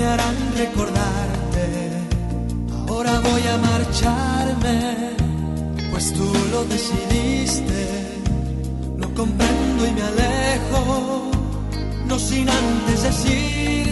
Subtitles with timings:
[0.00, 1.66] me harán recordarte.
[2.88, 4.76] Ahora voy a marcharme,
[5.90, 7.82] pues tú lo decidiste,
[8.96, 11.30] lo comprendo y me alejo,
[12.06, 13.89] no sin antes decirte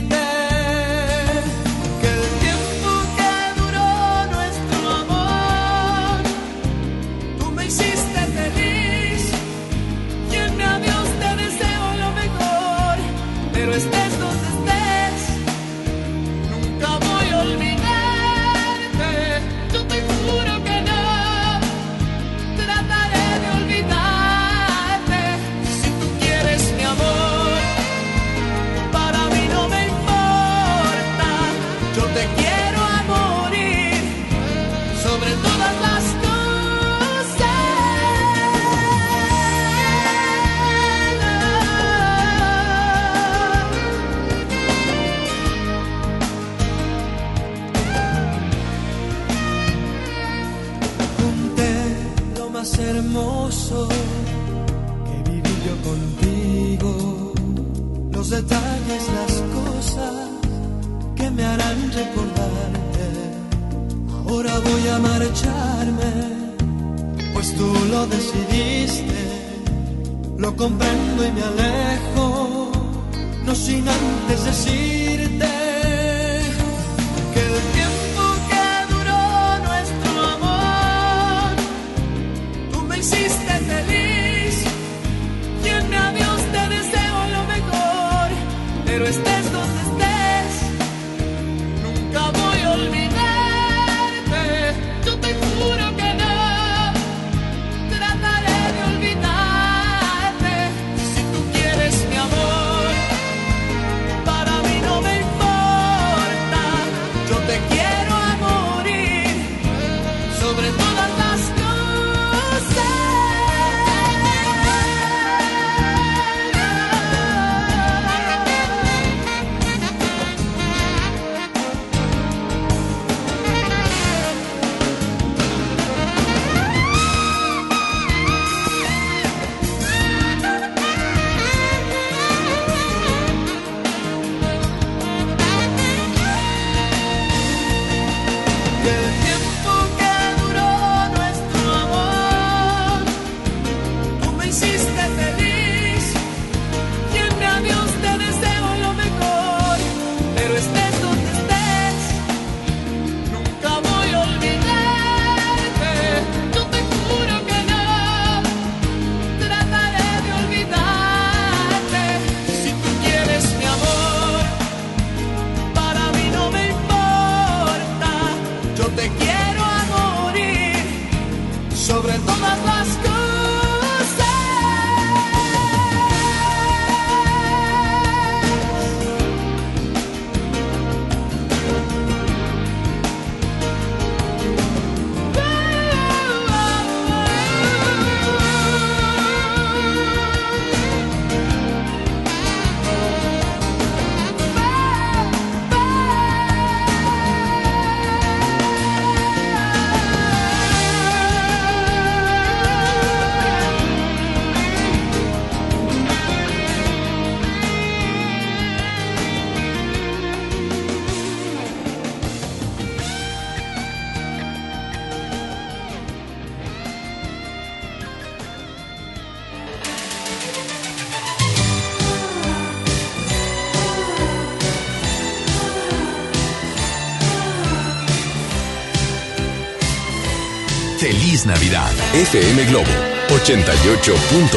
[232.18, 232.90] FM Globo
[233.28, 234.50] 88.1.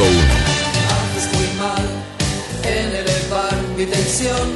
[1.30, 1.86] Fui mal
[2.64, 4.48] en elevar mi tensión,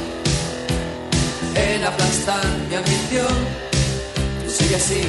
[1.55, 3.33] en aplastar mi ambición.
[4.43, 5.03] Tú sigue así,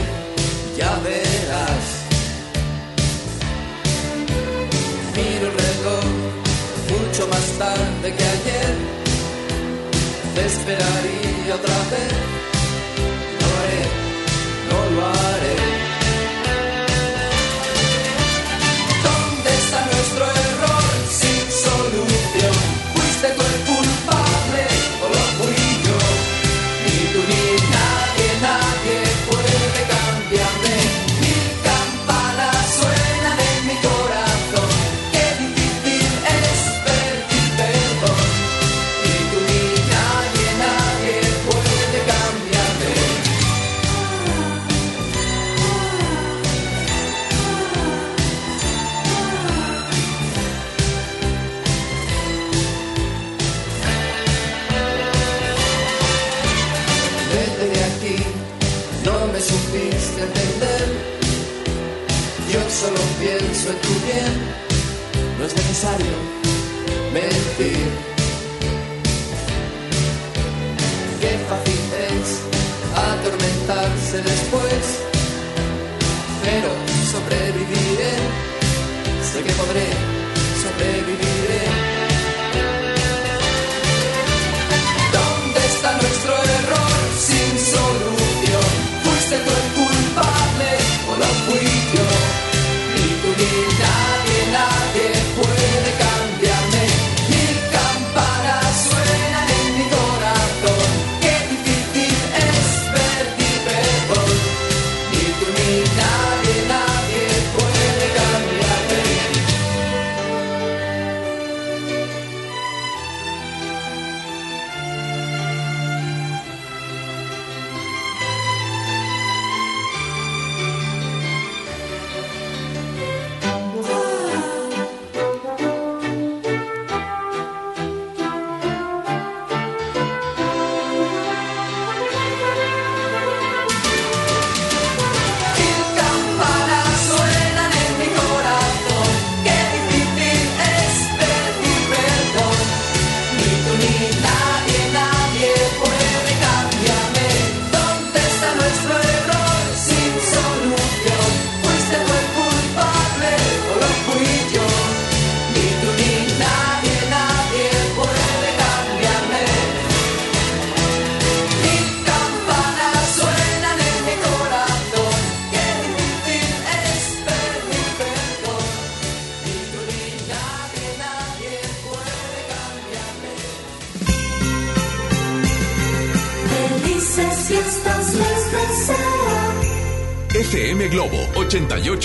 [0.76, 1.86] ya verás.
[5.16, 6.04] Miro el reloj
[6.92, 8.74] mucho más tarde que ayer.
[10.36, 12.37] Te esperaría otra vez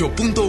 [0.10, 0.43] 98.1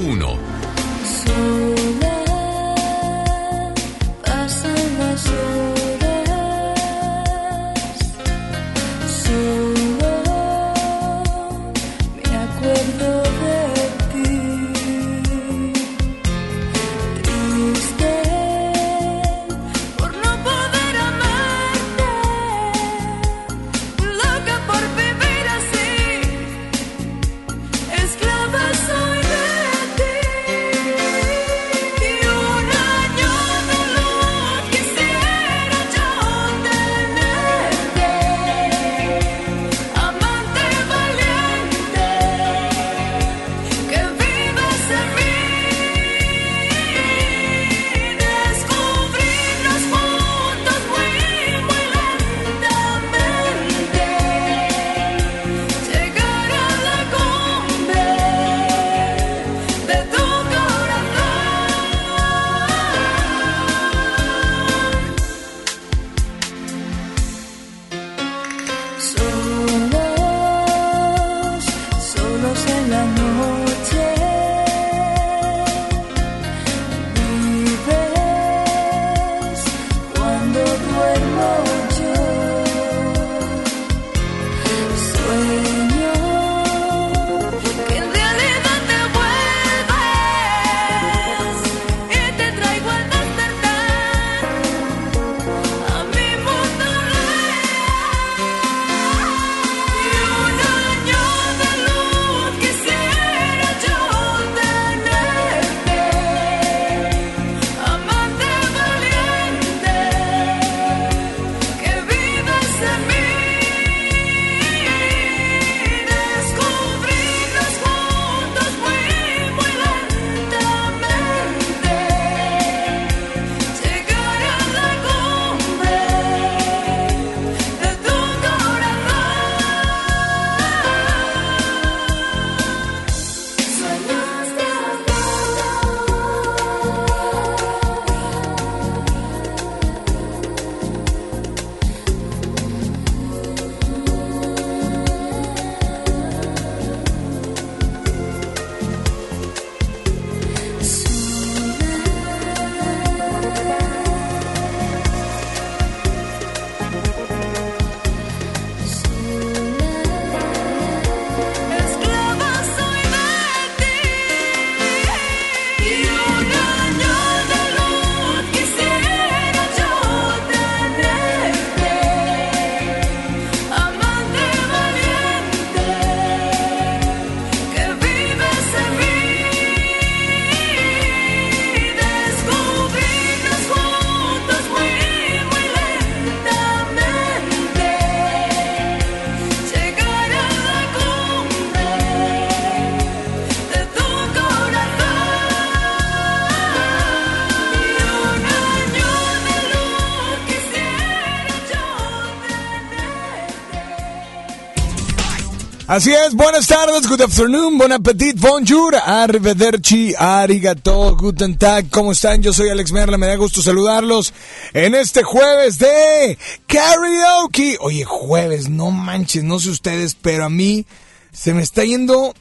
[206.03, 212.43] es, buenas tardes, good afternoon, bon appetit, bonjour, arrivederci, arigato, guten tag, ¿cómo están?
[212.43, 214.35] Yo soy Alex Merla, me da gusto saludarlos
[214.73, 216.37] en este jueves de
[216.67, 217.77] karaoke.
[217.81, 220.85] Oye, jueves, no manches, no sé ustedes, pero a mí
[221.33, 222.35] se me está yendo,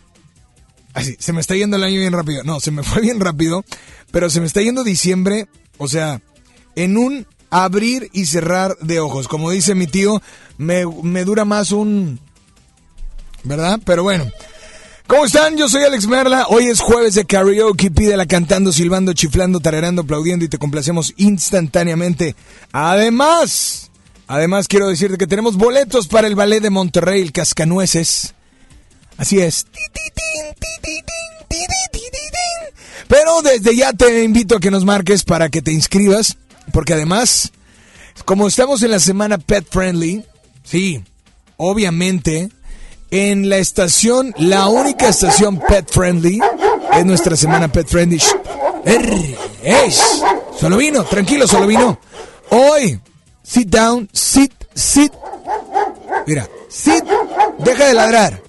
[0.96, 3.64] así, se me está yendo el año bien rápido, no, se me fue bien rápido,
[4.10, 6.22] pero se me está yendo diciembre, o sea,
[6.76, 10.24] en un abrir y cerrar de ojos, como dice mi tío,
[10.58, 12.20] me, me dura más un
[13.44, 13.80] ¿verdad?
[13.86, 14.26] Pero bueno.
[15.08, 15.58] ¿Cómo están?
[15.58, 16.48] Yo soy Alex Merla.
[16.48, 17.92] Hoy es jueves de karaoke.
[17.92, 22.36] Pídela cantando, silbando, chiflando, tararando, aplaudiendo y te complacemos instantáneamente.
[22.72, 23.92] Además,
[24.28, 28.34] además quiero decirte que tenemos boletos para el ballet de Monterrey, el Cascanueces.
[29.18, 29.68] Así es.
[33.08, 36.38] Pero desde ya te invito a que nos marques para que te inscribas,
[36.72, 37.52] porque además,
[38.26, 40.24] como estamos en la semana Pet Friendly,
[40.64, 41.04] sí,
[41.58, 42.50] obviamente
[43.14, 46.42] en la estación, la única estación pet friendly,
[46.98, 48.20] es nuestra semana pet friendly.
[48.86, 50.02] Er, es.
[50.60, 52.00] Solo vino, tranquilo, solo vino.
[52.50, 53.00] Hoy,
[53.44, 55.14] sit down, sit, sit.
[56.26, 57.04] Mira, sit,
[57.60, 58.42] deja de ladrar.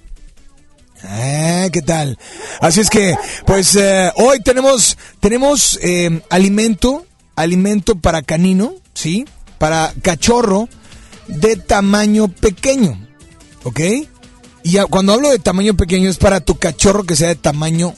[1.03, 2.17] Ah, ¿qué tal?
[2.59, 7.05] Así es que, pues eh, hoy tenemos, tenemos eh, alimento,
[7.35, 9.25] alimento para canino, ¿sí?
[9.59, 10.67] Para cachorro
[11.27, 12.99] de tamaño pequeño,
[13.63, 13.79] ¿ok?
[14.65, 17.93] Y cuando hablo de tamaño pequeño es para tu cachorro que sea de tamaño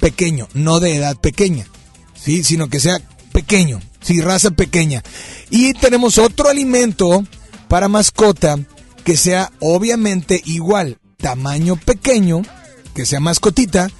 [0.00, 1.66] pequeño, no de edad pequeña,
[2.14, 2.42] ¿sí?
[2.42, 5.02] Sino que sea pequeño, sí, raza pequeña.
[5.50, 7.22] Y tenemos otro alimento
[7.68, 8.58] para mascota
[9.04, 12.40] que sea obviamente igual, tamaño pequeño,
[12.94, 13.90] que sea mascotita,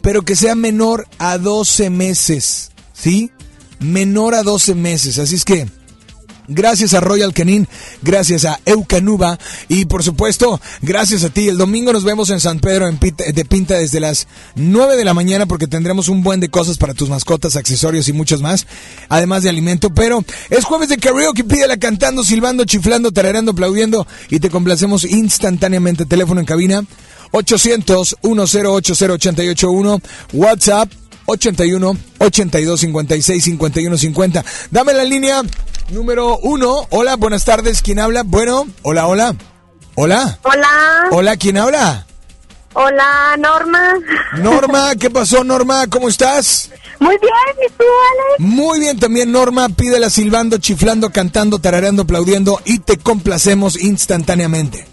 [0.00, 3.32] pero que sea menor a 12 meses, ¿sí?
[3.80, 5.66] Menor a 12 meses, así es que...
[6.46, 7.66] Gracias a Royal Canin,
[8.02, 11.48] gracias a Eucanuba y por supuesto, gracias a ti.
[11.48, 15.14] El domingo nos vemos en San Pedro en de Pinta desde las 9 de la
[15.14, 18.66] mañana porque tendremos un buen de cosas para tus mascotas, accesorios y muchos más,
[19.08, 19.88] además de alimento.
[19.88, 26.04] Pero es jueves de karaoke, pídela cantando, silbando, chiflando, tararando, aplaudiendo y te complacemos instantáneamente.
[26.04, 26.84] Teléfono en cabina
[27.30, 30.00] 800 1080 881
[30.34, 30.90] WhatsApp
[31.26, 34.44] 81 82 56 51 50.
[34.70, 35.42] Dame la línea
[35.90, 36.86] número uno.
[36.90, 37.82] Hola, buenas tardes.
[37.82, 38.22] ¿Quién habla?
[38.24, 39.34] Bueno, hola, hola.
[39.96, 40.38] Hola.
[40.42, 40.68] Hola,
[41.12, 42.06] Hola, ¿quién habla?
[42.76, 43.94] hola Norma.
[44.38, 45.86] Norma, ¿qué pasó, Norma?
[45.88, 46.70] ¿Cómo estás?
[46.98, 47.32] Muy bien,
[47.64, 48.40] ¿y tú, Alex?
[48.40, 49.68] Muy bien también, Norma.
[49.68, 54.88] Pídela silbando, chiflando, cantando, tarareando, aplaudiendo y te complacemos instantáneamente.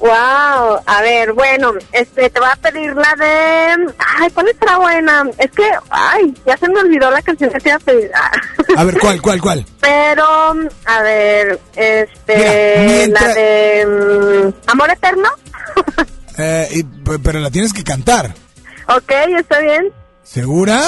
[0.00, 3.92] Wow, a ver, bueno, este, te voy a pedir la de...
[3.98, 5.24] Ay, ¿cuál estará buena?
[5.36, 8.10] Es que, ay, ya se me olvidó la canción que te iba a pedir.
[8.14, 8.30] Ah.
[8.78, 9.66] A ver, ¿cuál, cuál, cuál?
[9.80, 10.24] Pero,
[10.86, 13.86] a ver, este, Mira, mientras- la de...
[13.86, 15.28] mm, ¿Amor Eterno?
[16.38, 18.32] Eh, y- pero la tienes que cantar.
[18.88, 19.92] ok, está bien.
[20.22, 20.80] ¿Segura?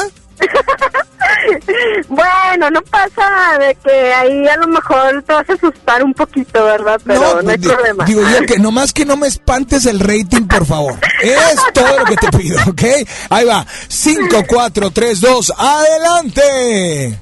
[2.09, 6.65] Bueno, no pasa de que ahí a lo mejor te vas a asustar un poquito,
[6.65, 7.01] ¿verdad?
[7.05, 8.05] Pero no, pues, hay problema.
[8.05, 10.95] Digo yo que nomás que no me espantes el rating, por favor.
[11.23, 12.83] Es todo lo que te pido, ¿ok?
[13.31, 13.67] Ahí va.
[13.89, 17.19] 5, 4, 3, 2, adelante.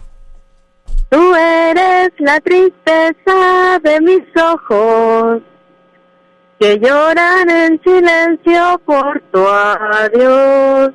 [1.11, 5.43] Tú eres la tristeza de mis ojos,
[6.59, 10.93] que lloran en silencio por tu adiós.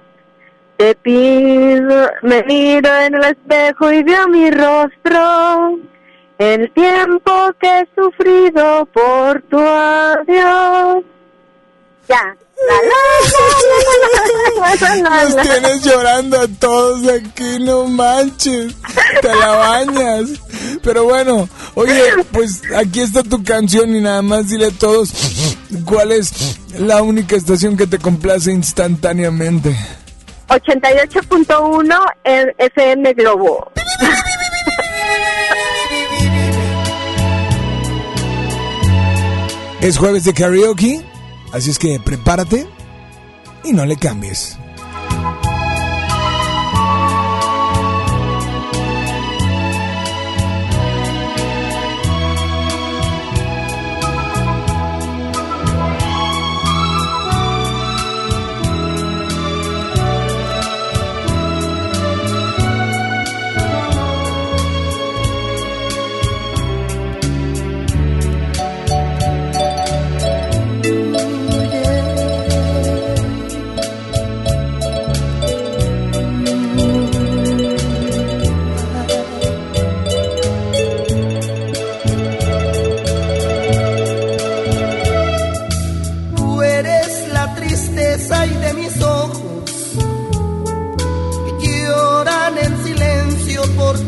[0.77, 5.79] Te pido, me miro en el espejo y veo mi rostro,
[6.37, 11.03] el tiempo que he sufrido por tu adiós.
[12.09, 12.35] Ya.
[15.01, 18.75] Nos tienes llorando a todos aquí, no manches.
[19.21, 20.29] Te la bañas.
[20.81, 22.01] Pero bueno, oye,
[22.31, 25.11] pues aquí está tu canción y nada más dile a todos
[25.85, 29.75] cuál es la única estación que te complace instantáneamente.
[30.47, 33.71] 88.1 en FM Globo.
[39.81, 41.05] Es jueves de karaoke,
[41.53, 42.65] así es que prepárate
[43.63, 44.57] y no le cambies.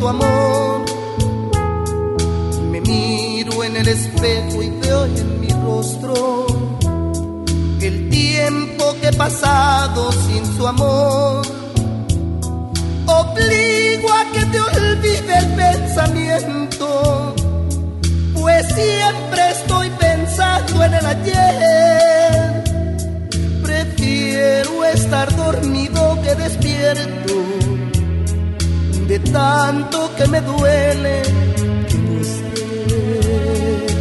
[0.10, 0.86] Amor.
[2.72, 6.48] Me miro en el espejo y veo en mi rostro
[7.82, 11.46] el tiempo que he pasado sin su amor.
[13.06, 17.36] Obligo a que te olvide el pensamiento,
[18.34, 22.64] pues siempre estoy pensando en el ayer.
[23.64, 27.34] Prefiero estar dormido que despierto,
[29.08, 31.22] de tanto que me duele
[31.88, 33.92] que no estés.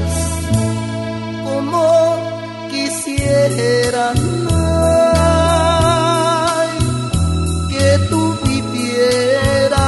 [1.45, 1.81] Como
[2.71, 4.13] quisiera
[7.71, 9.79] que tú vivieras,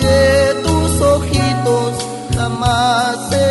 [0.00, 1.92] que tus ojitos
[2.36, 3.45] jamás se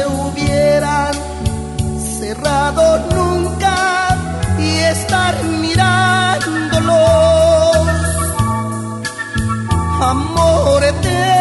[10.65, 11.34] Amor eterno,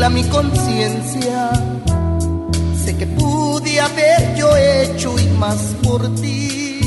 [0.00, 1.50] tranquila mi conciencia,
[2.82, 6.80] sé que pude haber yo hecho y más por ti.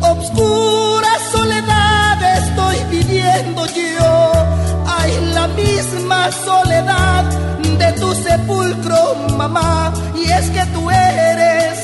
[0.00, 4.32] Obscura soledad estoy viviendo yo.
[4.86, 7.24] Hay la misma soledad
[7.78, 9.92] de tu sepulcro, mamá.
[10.14, 11.78] Y es que tú eres,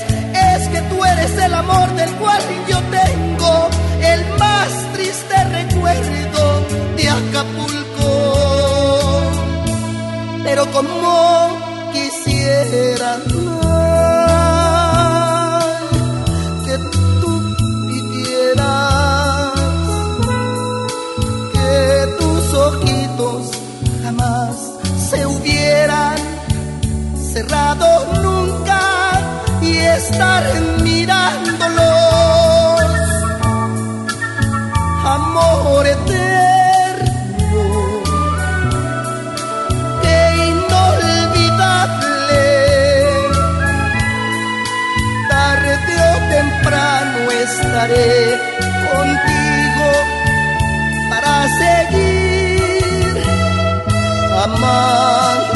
[0.53, 3.69] es que tú eres el amor del cual yo tengo
[4.03, 6.43] el más triste recuerdo
[6.97, 8.36] de Acapulco.
[10.47, 11.49] Pero como
[11.93, 13.17] quisiera
[16.65, 16.79] que
[17.21, 17.33] tú
[17.89, 19.53] vivieras
[21.53, 23.41] que tus ojitos
[24.05, 24.55] jamás
[25.11, 26.17] se hubieran
[27.33, 27.89] cerrado
[28.23, 28.81] nunca
[29.61, 30.45] y estar
[30.81, 31.87] mirándolos.
[35.05, 36.36] Amor eterno,
[47.47, 48.41] estaré
[48.91, 49.91] contigo
[51.11, 53.23] para seguir
[54.45, 55.56] amándonos.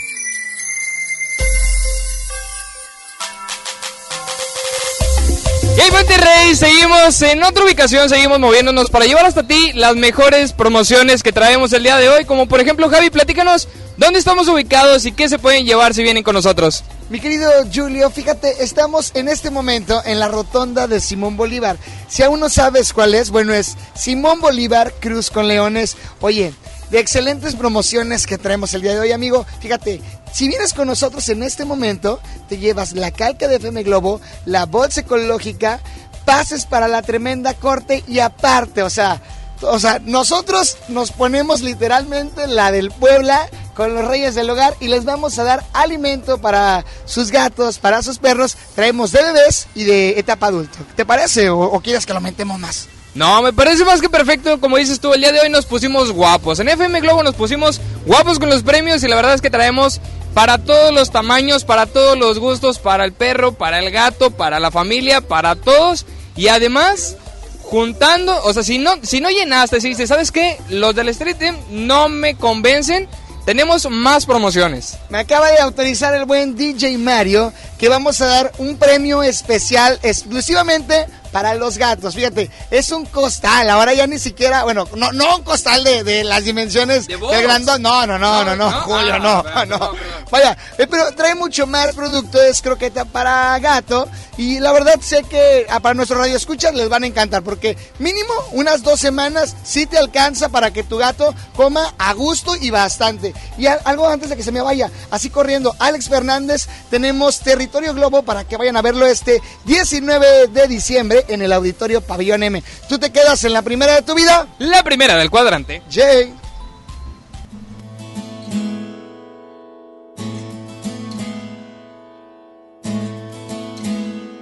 [6.11, 11.31] Monterrey, seguimos en otra ubicación, seguimos moviéndonos para llevar hasta ti las mejores promociones que
[11.31, 12.25] traemos el día de hoy.
[12.25, 16.21] Como por ejemplo, Javi, platícanos dónde estamos ubicados y qué se pueden llevar si vienen
[16.21, 16.83] con nosotros.
[17.09, 21.77] Mi querido Julio, fíjate, estamos en este momento en la rotonda de Simón Bolívar.
[22.09, 25.95] Si aún no sabes cuál es, bueno, es Simón Bolívar Cruz con Leones.
[26.19, 26.53] Oye,
[26.91, 29.45] de excelentes promociones que traemos el día de hoy, amigo.
[29.61, 30.01] Fíjate,
[30.33, 34.65] si vienes con nosotros en este momento, te llevas la calca de FM Globo, la
[34.65, 35.79] bolsa ecológica,
[36.25, 39.21] pases para la tremenda corte y aparte, o sea,
[39.61, 44.87] o sea, nosotros nos ponemos literalmente la del Puebla con los reyes del hogar y
[44.87, 48.57] les vamos a dar alimento para sus gatos, para sus perros.
[48.75, 50.79] Traemos de bebés y de etapa adulto.
[50.95, 52.87] ¿Te parece o, o quieres que lo aumentemos más?
[53.13, 54.59] No, me parece más que perfecto.
[54.59, 56.59] Como dices tú, el día de hoy nos pusimos guapos.
[56.59, 59.99] En FM Globo nos pusimos guapos con los premios y la verdad es que traemos
[60.33, 64.59] para todos los tamaños, para todos los gustos, para el perro, para el gato, para
[64.59, 66.05] la familia, para todos.
[66.37, 67.17] Y además,
[67.63, 70.57] juntando, o sea, si no, si no llenaste, si dices, ¿sabes qué?
[70.69, 73.09] Los del Street Team no me convencen.
[73.45, 74.97] Tenemos más promociones.
[75.09, 79.99] Me acaba de autorizar el buen DJ Mario que vamos a dar un premio especial
[80.03, 82.13] exclusivamente para los gatos.
[82.13, 83.69] Fíjate, es un costal.
[83.71, 87.43] Ahora ya ni siquiera, bueno, no, no un costal de, de las dimensiones ¿De del
[87.43, 87.81] grandón.
[87.81, 88.81] No, no, no, no, no, ¿no?
[88.81, 89.43] Julio, Ah, no, no.
[89.43, 89.97] perdón.
[90.29, 92.39] Vaya, eh, pero trae mucho más producto.
[92.41, 94.07] Es croqueta para gato.
[94.37, 97.41] Y la verdad sé que ah, para nuestro radio escuchas les van a encantar.
[97.43, 102.55] Porque mínimo unas dos semanas sí te alcanza para que tu gato coma a gusto
[102.57, 103.33] y bastante.
[103.57, 108.23] Y algo antes de que se me vaya, así corriendo, Alex Fernández, tenemos Territorio Globo
[108.23, 112.61] para que vayan a verlo este 19 de diciembre en el Auditorio Pabellón M.
[112.89, 114.47] ¿Tú te quedas en la primera de tu vida?
[114.59, 115.81] La primera del cuadrante.
[115.89, 116.33] Jay.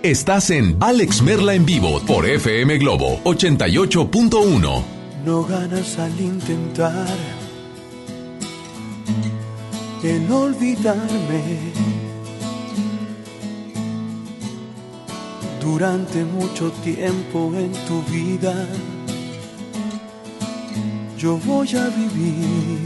[0.02, 4.84] Estás en Alex Merla en vivo por FM Globo 88.1.
[5.26, 7.06] No ganas al intentar
[10.04, 11.99] el olvidarme.
[15.72, 18.54] Durante mucho tiempo en tu vida,
[21.16, 22.80] yo voy a vivir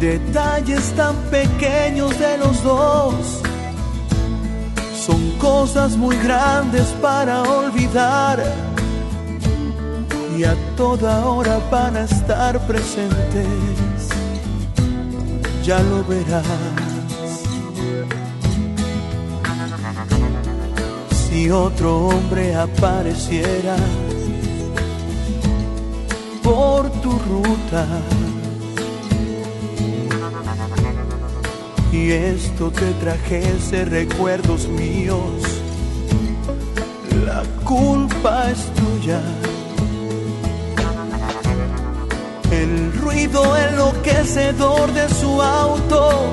[0.00, 3.14] detalles tan pequeños de los dos
[5.06, 8.42] son cosas muy grandes para olvidar
[10.36, 14.08] y a toda hora van a estar presentes.
[15.64, 16.87] Ya lo verás.
[21.38, 23.76] Si otro hombre apareciera
[26.42, 27.86] por tu ruta.
[31.92, 35.30] Y esto te trajese recuerdos míos,
[37.24, 39.20] la culpa es tuya.
[42.50, 46.32] El ruido enloquecedor de su auto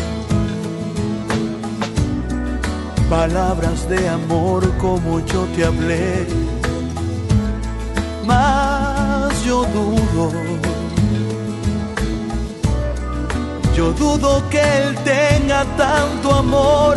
[3.11, 6.25] Palabras de amor como yo te hablé.
[8.25, 10.31] Mas yo dudo.
[13.75, 16.95] Yo dudo que él tenga tanto amor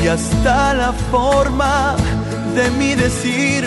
[0.00, 1.96] y hasta la forma
[2.54, 3.64] de mi decir.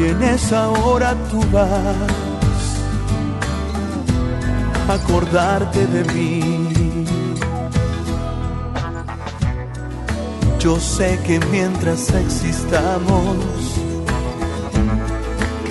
[0.00, 1.94] Y en esa hora tú vas
[4.88, 7.05] a acordarte de mí.
[10.66, 13.36] Yo sé que mientras existamos,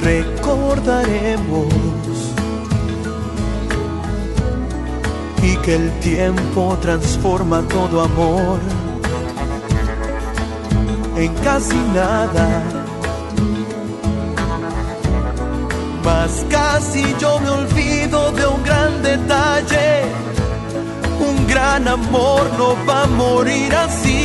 [0.01, 1.67] recordaremos
[5.43, 8.60] y que el tiempo transforma todo amor
[11.17, 12.63] en casi nada.
[16.05, 20.03] Mas casi yo me olvido de un gran detalle.
[21.19, 24.24] Un gran amor no va a morir así.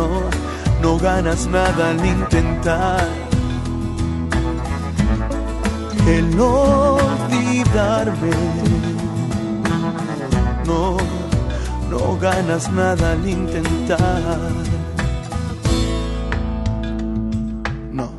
[0.00, 0.08] No,
[0.80, 3.06] no ganas nada al intentar
[6.06, 8.30] el olvidarme.
[10.64, 10.96] No,
[11.90, 14.38] no ganas nada al intentar.
[17.92, 18.10] No.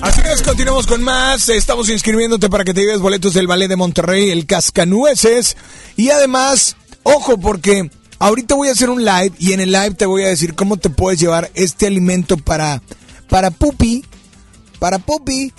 [0.00, 1.48] Así es, continuamos con más.
[1.48, 5.56] Estamos inscribiéndote para que te lleves boletos del Ballet de Monterrey, el Cascanueces.
[5.96, 10.06] Y además, ojo, porque ahorita voy a hacer un live y en el live te
[10.06, 12.82] voy a decir cómo te puedes llevar este alimento para,
[13.28, 14.04] para Pupi,
[14.78, 15.52] para Pupi,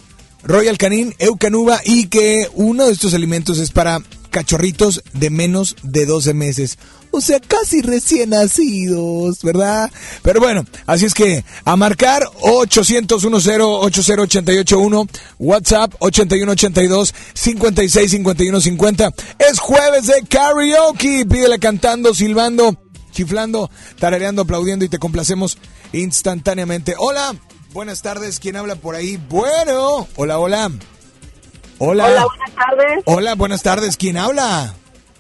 [0.44, 6.06] Royal Canin, Eucanuba y que uno de estos alimentos es para cachorritos de menos de
[6.06, 6.78] 12 meses.
[7.12, 9.90] O sea, casi recién nacidos, ¿verdad?
[10.22, 15.08] Pero bueno, así es que a marcar 800 80881
[15.40, 21.26] WhatsApp 8182 565150 Es jueves de karaoke.
[21.26, 22.78] Pídele cantando, silbando,
[23.12, 25.58] chiflando, tarareando, aplaudiendo y te complacemos
[25.94, 26.94] instantáneamente.
[26.98, 27.36] Hola,
[27.74, 28.40] buenas tardes.
[28.40, 29.18] ¿Quién habla por ahí?
[29.18, 30.72] Bueno, hola, hola.
[31.80, 32.06] Hola.
[32.06, 33.04] Hola, buenas tardes.
[33.06, 33.98] Hola, buenas tardes.
[33.98, 34.74] ¿Quién habla?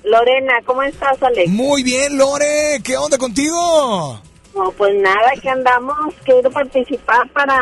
[0.04, 1.50] Lorena, ¿cómo estás, Alex?
[1.50, 2.82] Muy bien, Lore.
[2.84, 4.22] ¿Qué onda contigo?
[4.54, 6.14] No, pues nada, que andamos.
[6.26, 7.62] Quiero participar para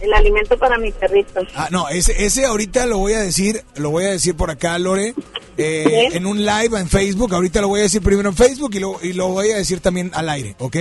[0.00, 1.40] el alimento para mi perrito.
[1.56, 4.78] Ah, no, ese, ese ahorita lo voy a decir, lo voy a decir por acá,
[4.78, 5.14] Lore,
[5.56, 7.34] eh, en un live en Facebook.
[7.34, 9.80] Ahorita lo voy a decir primero en Facebook y lo, y lo voy a decir
[9.80, 10.76] también al aire, ¿ok?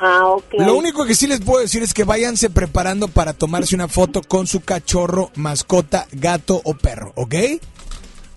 [0.00, 0.54] Ah, ok.
[0.58, 4.22] Lo único que sí les puedo decir es que váyanse preparando para tomarse una foto
[4.22, 7.34] con su cachorro, mascota, gato o perro, ¿ok?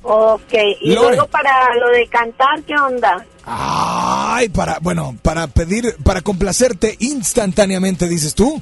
[0.05, 1.15] Ok, y Lore.
[1.15, 3.25] luego para lo de cantar, ¿qué onda?
[3.45, 8.61] Ay, para, bueno, para pedir, para complacerte instantáneamente, dices tú.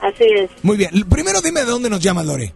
[0.00, 2.54] Así es, Muy bien, primero dime de dónde nos llamas, Lore.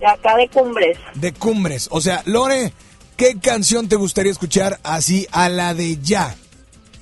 [0.00, 0.98] de acá de Cumbres.
[1.14, 1.88] De Cumbres.
[1.92, 2.72] O sea, Lore,
[3.16, 6.34] ¿qué canción te gustaría escuchar así a la de ya?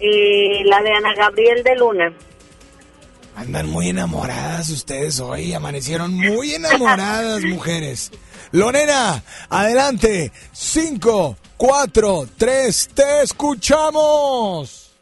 [0.00, 2.12] Y la de Ana Gabriel de Luna.
[3.36, 8.10] Andan muy enamoradas ustedes hoy, amanecieron muy enamoradas mujeres.
[8.52, 10.32] Lorena, adelante.
[10.52, 14.96] Cinco, cuatro, tres, te escuchamos.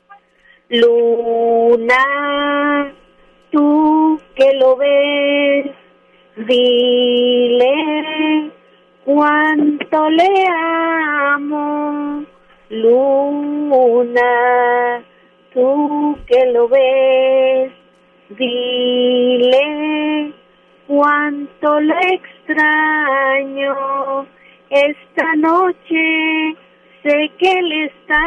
[0.68, 2.04] Luna,
[3.50, 5.66] tú que lo ves,
[6.46, 7.72] dile
[9.04, 10.28] cuánto le
[11.34, 12.24] amo.
[12.70, 14.20] Luna,
[15.54, 17.72] tú que lo ves,
[18.30, 20.34] dile
[20.86, 23.74] cuánto le extraño.
[24.68, 26.54] Esta noche
[27.02, 28.22] sé que él está.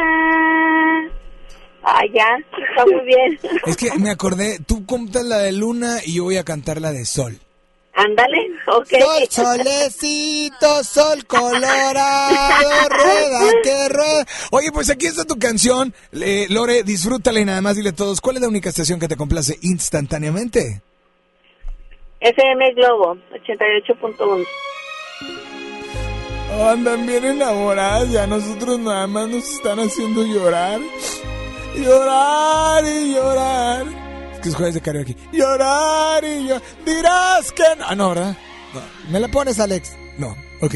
[2.12, 3.38] Ya, está muy bien.
[3.66, 6.90] Es que me acordé, tú cantas la de luna y yo voy a cantar la
[6.92, 7.38] de sol.
[7.94, 8.88] Ándale, ok.
[8.88, 14.26] Sol, solecito, sol colorado, rueda que rueda.
[14.50, 15.92] Oye, pues aquí está tu canción.
[16.12, 19.08] Eh, Lore, disfrútala y nada más dile a todos, ¿cuál es la única estación que
[19.08, 20.80] te complace instantáneamente?
[22.20, 24.46] FM Globo, 88.1.
[26.70, 30.80] Andan bien enamoradas, ya nosotros nada más nos están haciendo llorar.
[31.74, 34.01] Llorar y llorar.
[34.42, 35.16] Que es jueves de karaoke.
[35.32, 36.62] Llorar y llorar.
[36.84, 37.84] Dirás que no.
[37.88, 38.36] Ah, no, ¿verdad?
[38.74, 38.80] No.
[39.10, 39.92] ¿Me la pones, Alex?
[40.18, 40.74] No, ok.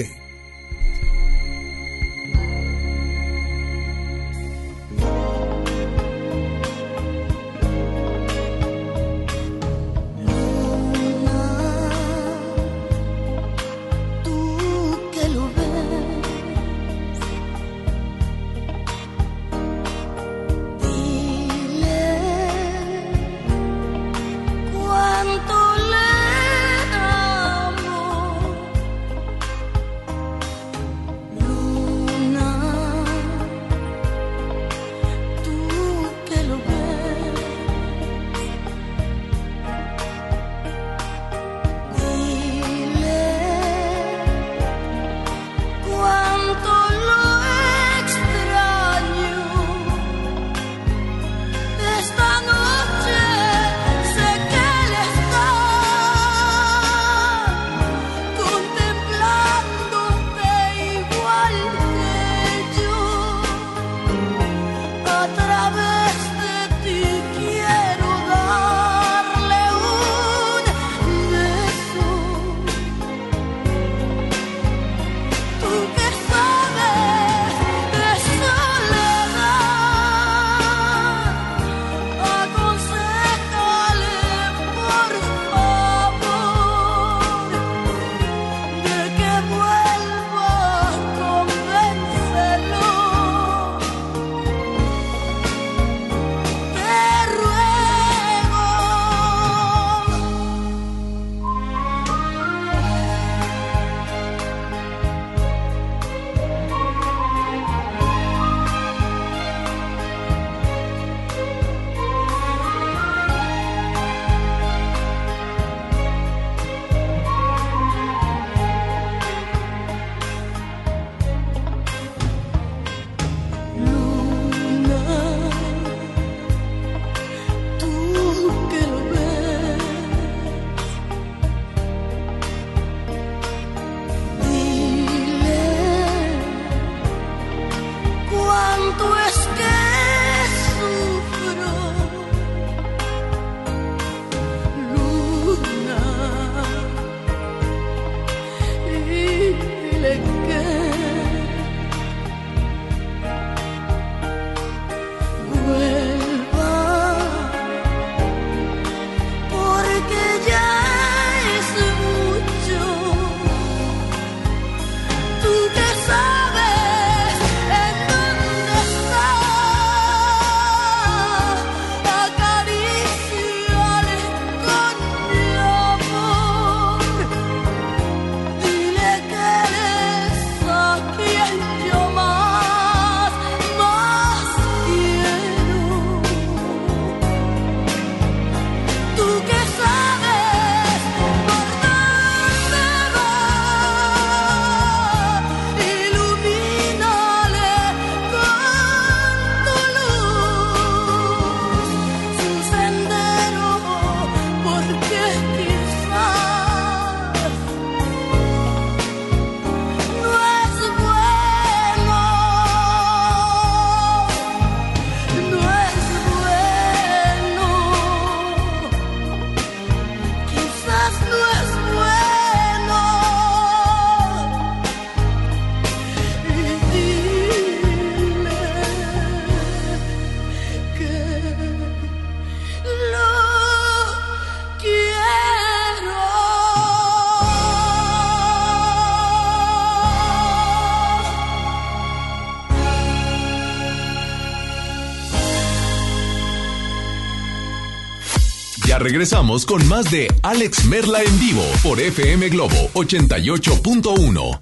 [249.16, 254.58] Regresamos con más de Alex Merla en vivo por FM Globo 88.1.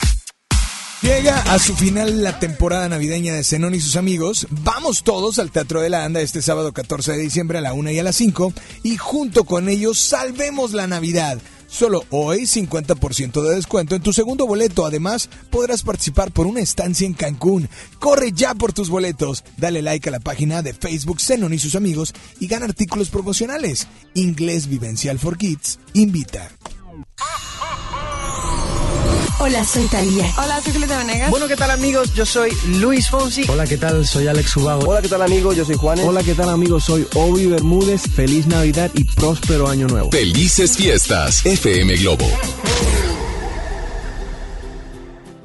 [1.02, 4.46] Llega a su final la temporada navideña de Zenón y sus amigos.
[4.50, 7.90] Vamos todos al Teatro de la Anda este sábado 14 de diciembre a la 1
[7.90, 8.52] y a las 5
[8.84, 11.40] y junto con ellos salvemos la Navidad.
[11.74, 14.86] Solo hoy 50% de descuento en tu segundo boleto.
[14.86, 17.68] Además, podrás participar por una estancia en Cancún.
[17.98, 19.42] Corre ya por tus boletos.
[19.56, 23.88] Dale like a la página de Facebook Zenon y sus amigos y gana artículos promocionales.
[24.14, 26.48] Inglés Vivencial for Kids invita.
[29.40, 30.32] Hola, soy Talía.
[30.38, 31.30] Hola, soy Julieta Venegas.
[31.30, 32.14] Bueno, ¿qué tal amigos?
[32.14, 33.44] Yo soy Luis Fonsi.
[33.48, 34.06] Hola, ¿qué tal?
[34.06, 34.88] Soy Alex Ubago.
[34.88, 35.56] Hola, ¿qué tal amigos?
[35.56, 36.04] Yo soy Juanes.
[36.04, 36.84] Hola, ¿qué tal amigos?
[36.84, 38.02] Soy Obi Bermúdez.
[38.14, 40.10] Feliz Navidad y próspero año nuevo.
[40.10, 42.26] Felices fiestas, FM Globo.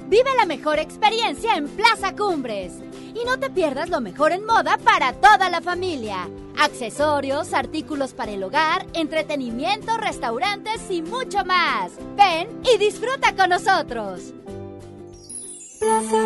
[0.08, 2.74] Vive la mejor experiencia en Plaza Cumbres.
[3.16, 6.30] Y no te pierdas lo mejor en moda para toda la familia.
[6.58, 11.92] Accesorios, artículos para el hogar, entretenimiento, restaurantes y mucho más.
[12.16, 14.34] Ven y disfruta con nosotros.
[15.80, 16.18] Plaza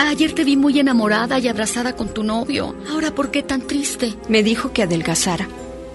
[0.00, 2.74] Ayer te vi muy enamorada y abrazada con tu novio.
[2.90, 4.14] Ahora, ¿por qué tan triste?
[4.28, 5.48] Me dijo que adelgazara.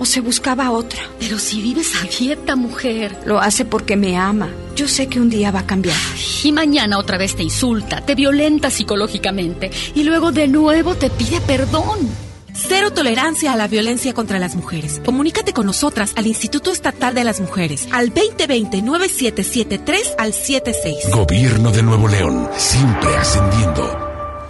[0.03, 0.99] O se buscaba otra.
[1.17, 3.17] Pero si vives a dieta, mujer.
[3.25, 4.49] Lo hace porque me ama.
[4.75, 5.95] Yo sé que un día va a cambiar.
[6.43, 11.39] Y mañana otra vez te insulta, te violenta psicológicamente y luego de nuevo te pide
[11.39, 12.09] perdón.
[12.53, 15.01] Cero tolerancia a la violencia contra las mujeres.
[15.05, 21.11] Comunícate con nosotras al Instituto Estatal de las Mujeres al 2020-9773 al 76.
[21.11, 24.02] Gobierno de Nuevo León, siempre ascendiendo.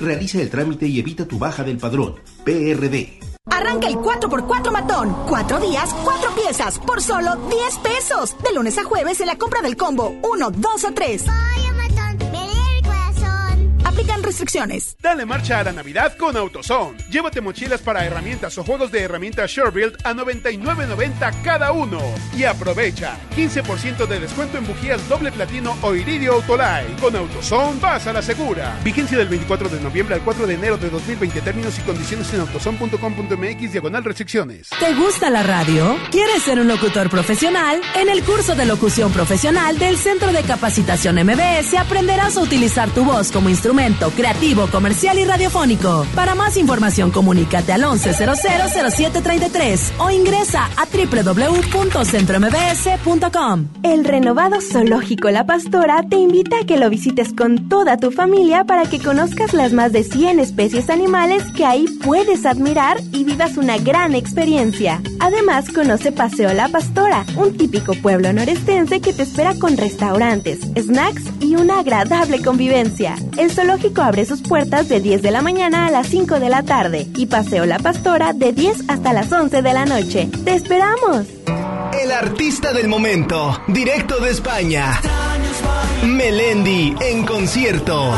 [0.00, 2.16] Realiza el trámite y evita tu baja del padrón.
[2.44, 3.20] PRD.
[3.50, 5.16] Arranca el 4x4 matón.
[5.28, 8.36] Cuatro días, cuatro piezas, por solo 10 pesos.
[8.42, 11.24] De lunes a jueves en la compra del combo 1, 2 o 3.
[13.94, 14.96] Aplican restricciones.
[15.00, 16.98] Dale marcha a la Navidad con AutoZone.
[17.10, 22.00] Llévate mochilas para herramientas o juegos de herramientas SureBuild a 99.90 cada uno.
[22.36, 27.00] Y aprovecha 15% de descuento en bujías doble platino o iridio Autolite.
[27.00, 28.76] Con AutoZone vas a la segura.
[28.82, 31.40] Vigencia del 24 de noviembre al 4 de enero de 2020.
[31.42, 34.70] Términos y condiciones en autozone.com.mx diagonal restricciones.
[34.70, 35.96] ¿Te gusta la radio?
[36.10, 37.80] ¿Quieres ser un locutor profesional?
[37.94, 43.04] En el curso de locución profesional del Centro de Capacitación MBS aprenderás a utilizar tu
[43.04, 43.83] voz como instrumento
[44.16, 46.06] creativo, comercial y radiofónico.
[46.14, 53.68] Para más información, comunícate al 11000733 o ingresa a www.centrombs.com.
[53.82, 58.64] El renovado Zoológico La Pastora te invita a que lo visites con toda tu familia
[58.64, 63.58] para que conozcas las más de 100 especies animales que ahí puedes admirar y vivas
[63.58, 65.02] una gran experiencia.
[65.20, 71.24] Además, conoce Paseo La Pastora, un típico pueblo norestense que te espera con restaurantes, snacks
[71.40, 73.16] y una agradable convivencia.
[73.36, 76.62] El zoológico abre sus puertas de 10 de la mañana a las 5 de la
[76.62, 80.28] tarde y Paseo La Pastora de 10 hasta las 11 de la noche.
[80.44, 81.26] ¡Te esperamos!
[82.00, 85.00] El artista del momento, directo de España.
[86.04, 88.12] Melendi en concierto.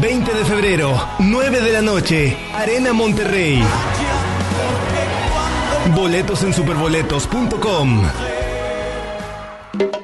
[0.00, 3.62] 20 de febrero, 9 de la noche, Arena Monterrey.
[5.94, 8.02] Boletos en superboletos.com.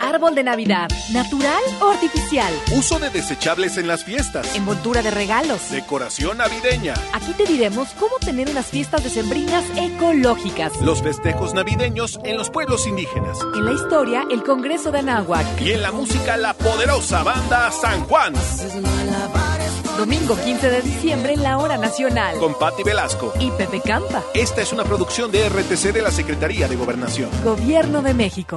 [0.01, 2.53] Árbol de Navidad, ¿natural o artificial?
[2.77, 4.55] Uso de desechables en las fiestas.
[4.55, 5.71] Envoltura de regalos.
[5.71, 6.95] Decoración navideña.
[7.13, 10.81] Aquí te diremos cómo tener unas fiestas decembrinas ecológicas.
[10.81, 13.39] Los festejos navideños en los pueblos indígenas.
[13.55, 15.61] En la historia, el Congreso de Anáhuac.
[15.61, 18.35] Y en la música, la poderosa banda San Juan.
[19.97, 22.37] Domingo 15 de diciembre en la Hora Nacional.
[22.39, 23.33] Con Patti Velasco.
[23.39, 24.23] Y Pepe Campa.
[24.35, 27.31] Esta es una producción de RTC de la Secretaría de Gobernación.
[27.45, 28.57] Gobierno de México.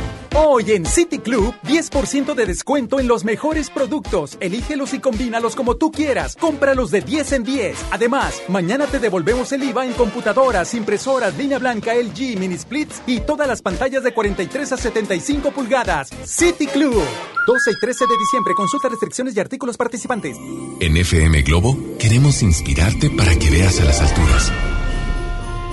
[0.33, 4.37] Hoy en City Club, 10% de descuento en los mejores productos.
[4.39, 6.37] Elígelos y combínalos como tú quieras.
[6.39, 7.77] Cómpralos de 10 en 10.
[7.91, 13.19] Además, mañana te devolvemos el IVA en computadoras, impresoras, línea blanca, LG, mini splits y
[13.19, 16.09] todas las pantallas de 43 a 75 pulgadas.
[16.23, 17.03] City Club.
[17.45, 18.53] 12 y 13 de diciembre.
[18.55, 20.37] Consulta restricciones y artículos participantes.
[20.79, 24.49] En FM Globo queremos inspirarte para que veas a las alturas.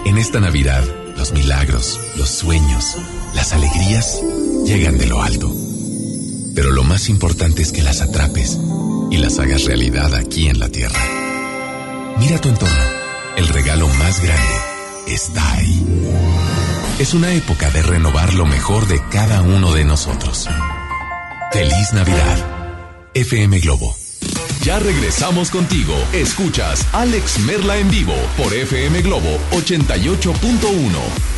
[0.05, 0.83] En esta Navidad,
[1.17, 2.97] los milagros, los sueños,
[3.35, 4.21] las alegrías
[4.65, 5.55] llegan de lo alto.
[6.55, 8.59] Pero lo más importante es que las atrapes
[9.11, 11.01] y las hagas realidad aquí en la Tierra.
[12.19, 12.99] Mira tu entorno.
[13.37, 14.55] El regalo más grande
[15.07, 15.87] está ahí.
[16.99, 20.49] Es una época de renovar lo mejor de cada uno de nosotros.
[21.53, 23.11] Feliz Navidad.
[23.15, 23.97] FM Globo.
[24.63, 25.95] Ya regresamos contigo.
[26.13, 31.38] Escuchas Alex Merla en vivo por FM Globo 88.1.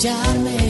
[0.00, 0.69] escucharme.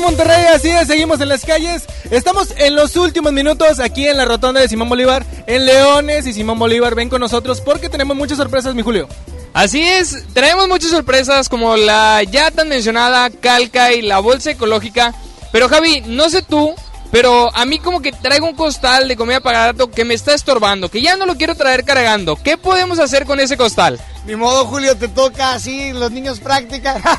[0.00, 1.84] Monterrey, así es, seguimos en las calles.
[2.10, 6.32] Estamos en los últimos minutos aquí en la rotonda de Simón Bolívar, en Leones y
[6.32, 6.94] Simón Bolívar.
[6.94, 9.08] Ven con nosotros porque tenemos muchas sorpresas, mi Julio.
[9.52, 15.14] Así es, traemos muchas sorpresas como la ya tan mencionada calca y la bolsa ecológica.
[15.52, 16.74] Pero Javi, no sé tú,
[17.10, 20.34] pero a mí como que traigo un costal de comida para gato que me está
[20.34, 22.36] estorbando, que ya no lo quiero traer cargando.
[22.36, 24.00] ¿Qué podemos hacer con ese costal?
[24.26, 27.02] Ni modo, Julio, te toca así, los niños practican.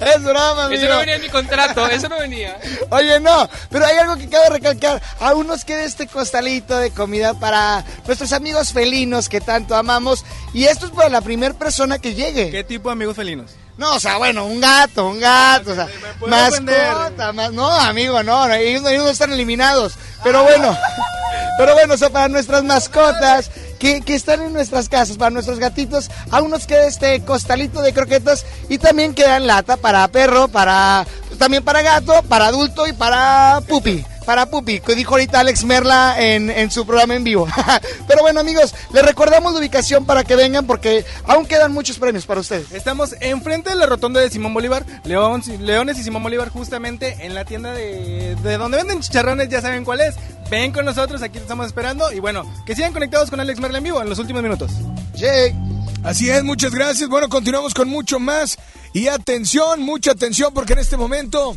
[0.00, 0.82] Es broma, amigo.
[0.82, 2.58] Eso no venía en mi contrato, eso no venía.
[2.90, 5.02] Oye, no, pero hay algo que cabe recalcar.
[5.20, 10.24] Aún nos queda este costalito de comida para nuestros amigos felinos que tanto amamos.
[10.54, 12.50] Y esto es para la primera persona que llegue.
[12.50, 13.52] ¿Qué tipo de amigos felinos?
[13.76, 15.86] No, o sea, bueno, un gato, un gato, o sea,
[16.26, 19.94] mascota, más, no, amigo, no, ellos, ellos no están eliminados,
[20.24, 20.76] pero bueno,
[21.58, 26.10] pero bueno, o sea, para nuestras mascotas que, están en nuestras casas, para nuestros gatitos,
[26.30, 31.06] aún nos queda este costalito de croquetas y también queda en lata para perro, para,
[31.38, 36.16] también para gato, para adulto y para pupi para Pupi, que dijo ahorita Alex Merla
[36.18, 37.48] en, en su programa en vivo.
[38.06, 42.26] Pero bueno, amigos, les recordamos la ubicación para que vengan porque aún quedan muchos premios
[42.26, 42.70] para ustedes.
[42.72, 47.34] Estamos enfrente de la rotonda de Simón Bolívar, León, Leones y Simón Bolívar, justamente en
[47.34, 50.16] la tienda de, de donde venden chicharrones, ya saben cuál es.
[50.50, 52.12] Ven con nosotros, aquí te estamos esperando.
[52.12, 54.72] Y bueno, que sigan conectados con Alex Merla en vivo en los últimos minutos.
[56.04, 57.08] Así es, muchas gracias.
[57.08, 58.58] Bueno, continuamos con mucho más.
[58.92, 61.56] Y atención, mucha atención, porque en este momento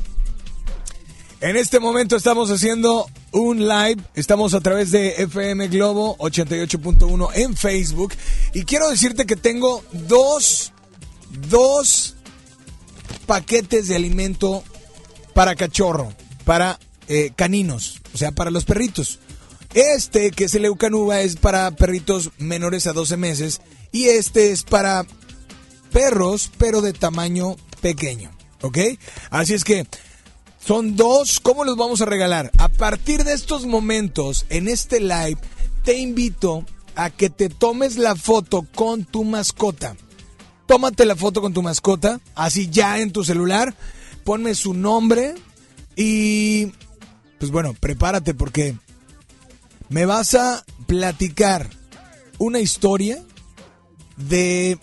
[1.41, 7.57] en este momento estamos haciendo un live, estamos a través de FM Globo 88.1 en
[7.57, 8.13] Facebook
[8.53, 10.71] y quiero decirte que tengo dos,
[11.49, 12.15] dos
[13.25, 14.63] paquetes de alimento
[15.33, 16.13] para cachorro,
[16.45, 19.19] para eh, caninos, o sea, para los perritos.
[19.73, 23.61] Este, que es el Eucanuba, es para perritos menores a 12 meses
[23.91, 25.05] y este es para
[25.91, 28.31] perros, pero de tamaño pequeño,
[28.61, 28.77] ¿ok?
[29.29, 29.87] Así es que
[30.63, 32.51] son dos, ¿cómo los vamos a regalar?
[32.57, 35.37] A partir de estos momentos, en este live,
[35.83, 39.95] te invito a que te tomes la foto con tu mascota.
[40.67, 43.75] Tómate la foto con tu mascota, así ya en tu celular,
[44.23, 45.35] ponme su nombre
[45.95, 46.67] y
[47.39, 48.77] pues bueno, prepárate porque
[49.89, 51.69] me vas a platicar
[52.37, 53.21] una historia
[54.15, 54.77] de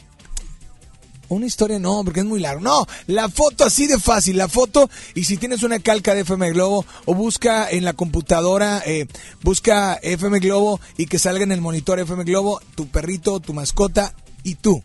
[1.28, 2.60] una historia no, porque es muy largo.
[2.60, 6.50] No, la foto así de fácil, la foto y si tienes una calca de FM
[6.50, 9.06] Globo o busca en la computadora, eh,
[9.42, 14.14] busca FM Globo y que salga en el monitor FM Globo tu perrito, tu mascota
[14.42, 14.82] y tú.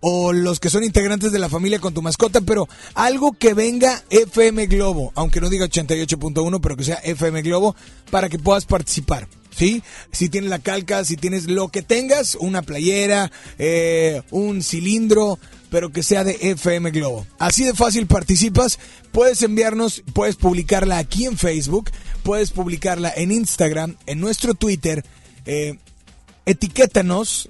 [0.00, 4.04] O los que son integrantes de la familia con tu mascota, pero algo que venga
[4.10, 7.74] FM Globo, aunque no diga 88.1, pero que sea FM Globo,
[8.10, 9.26] para que puedas participar.
[9.58, 9.82] ¿sí?
[10.12, 15.38] Si tienes la calca, si tienes lo que tengas, una playera, eh, un cilindro,
[15.70, 17.26] pero que sea de FM Globo.
[17.38, 18.78] Así de fácil participas,
[19.12, 21.90] puedes enviarnos, puedes publicarla aquí en Facebook,
[22.22, 25.04] puedes publicarla en Instagram, en nuestro Twitter,
[25.46, 25.78] eh,
[26.46, 27.48] etiquétanos,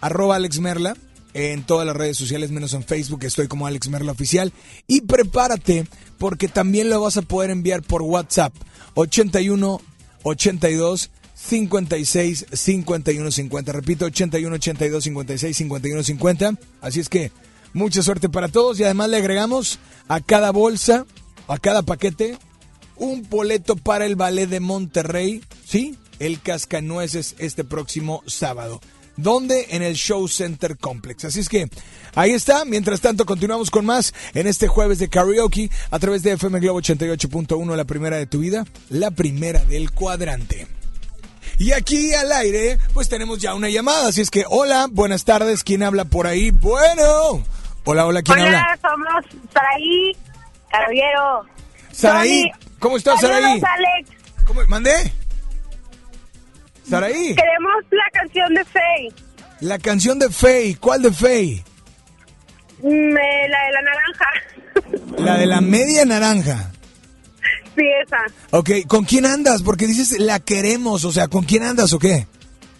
[0.00, 0.96] arroba Alex Merla,
[1.34, 4.52] en todas las redes sociales, menos en Facebook, estoy como Alex Merla Oficial.
[4.86, 5.86] Y prepárate,
[6.16, 8.54] porque también lo vas a poder enviar por WhatsApp,
[8.94, 9.80] 81
[10.22, 13.72] 82 56 51 50.
[13.72, 16.54] Repito, 81 82 56 51 50.
[16.80, 17.30] Así es que
[17.72, 21.06] mucha suerte para todos y además le agregamos a cada bolsa,
[21.48, 22.38] a cada paquete,
[22.96, 25.96] un boleto para el ballet de Monterrey, ¿sí?
[26.18, 28.80] El Cascanueces este próximo sábado.
[29.16, 29.66] ¿Dónde?
[29.70, 31.24] En el Show Center Complex.
[31.24, 31.68] Así es que
[32.14, 32.64] ahí está.
[32.64, 36.80] Mientras tanto, continuamos con más en este jueves de karaoke a través de FM Globo
[36.80, 40.75] 88.1, la primera de tu vida, la primera del cuadrante.
[41.58, 44.08] Y aquí al aire, pues tenemos ya una llamada.
[44.08, 45.64] Así es que, hola, buenas tardes.
[45.64, 46.50] ¿Quién habla por ahí?
[46.50, 47.42] Bueno.
[47.84, 48.78] Hola, hola, ¿quién hola, habla?
[48.82, 50.12] somos Saraí,
[50.70, 51.46] Caraballero.
[51.92, 53.44] Saraí, ¿cómo estás, Saraí?
[53.44, 54.10] Alex.
[54.44, 54.60] ¿Cómo?
[54.68, 55.12] ¿Mandé?
[56.88, 57.34] Saraí.
[57.34, 59.12] Queremos la canción de Faye.
[59.60, 60.76] La canción de Faye.
[60.78, 61.64] ¿Cuál de Faye?
[62.82, 64.26] Mm, eh, la de la naranja.
[65.18, 66.70] La de la media naranja.
[67.76, 68.18] Sí, esa.
[68.50, 69.62] Ok, ¿con quién andas?
[69.62, 72.26] Porque dices la queremos, o sea, ¿con quién andas o qué?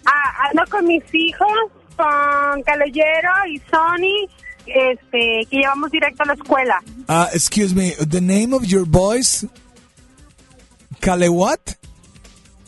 [0.05, 1.47] Ah, ando con mis hijos,
[1.95, 4.27] con Calellero y Sony,
[4.65, 6.81] este, que llevamos directo a la escuela.
[7.07, 9.45] Ah, excuse me, the name of your boys?
[10.99, 11.59] ¿Cale what?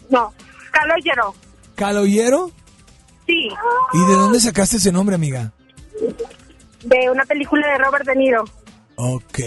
[0.09, 0.33] No,
[0.71, 1.35] Caloyero.
[1.75, 2.51] ¿Caloyero?
[3.25, 3.49] Sí.
[3.93, 5.51] ¿Y de dónde sacaste ese nombre, amiga?
[6.83, 8.43] De una película de Robert De Niro.
[8.95, 9.39] Ok.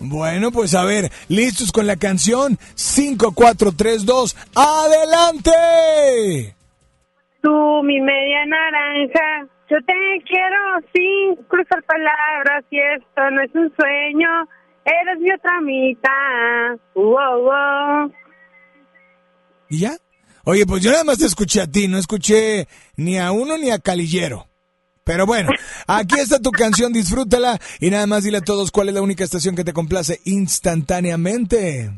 [0.00, 5.50] Bueno, pues a ver, listos con la canción 5, 4, 3, 2, ¡adelante!
[7.42, 9.94] Tú, mi media naranja, yo te
[10.26, 10.58] quiero
[10.92, 14.28] sin cruzar palabras y esto no es un sueño,
[14.84, 16.78] eres mi otra mitad.
[16.94, 18.12] Wow, wow.
[19.68, 19.92] ¿Y ya?
[20.44, 23.70] Oye, pues yo nada más te escuché a ti, no escuché ni a uno ni
[23.70, 24.46] a Calillero.
[25.04, 25.50] Pero bueno,
[25.86, 29.22] aquí está tu canción, disfrútala y nada más dile a todos cuál es la única
[29.22, 31.90] estación que te complace instantáneamente.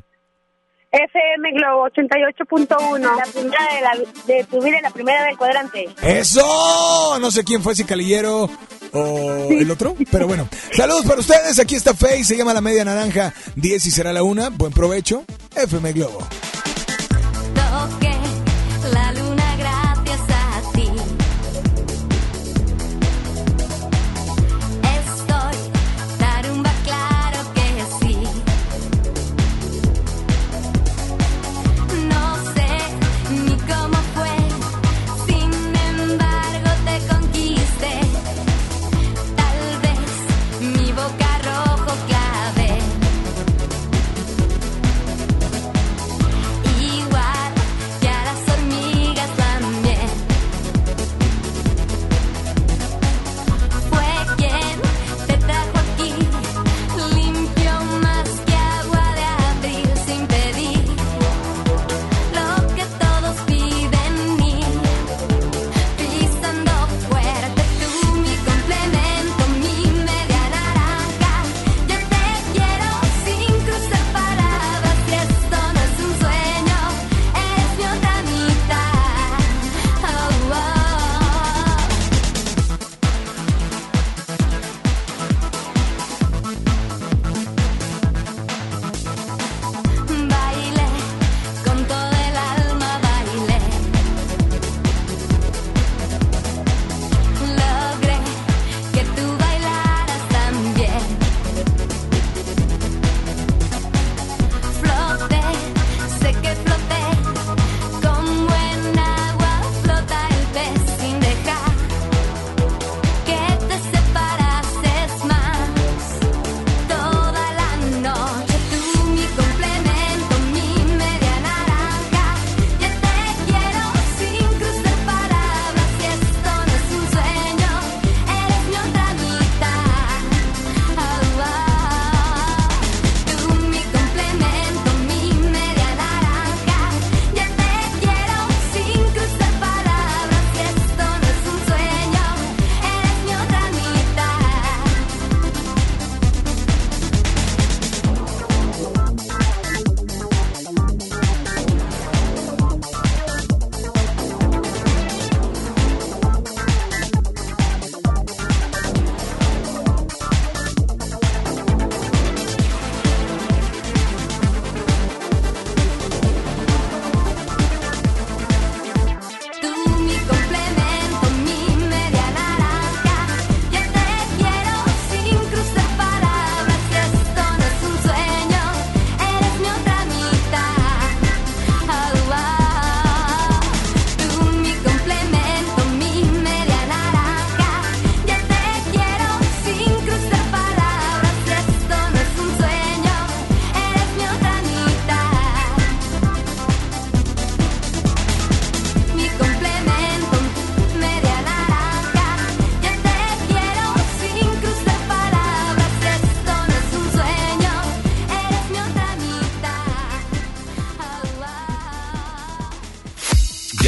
[0.90, 3.00] FM Globo 88.1.
[3.00, 5.88] La primera de, la, de tu vida y la primera del cuadrante.
[6.02, 7.18] ¡Eso!
[7.20, 8.48] No sé quién fue, si Calillero
[8.92, 10.48] o el otro, pero bueno.
[10.72, 14.22] Saludos para ustedes, aquí está Faye, se llama La Media Naranja, 10 y será la
[14.22, 14.48] una.
[14.48, 16.26] Buen provecho, FM Globo.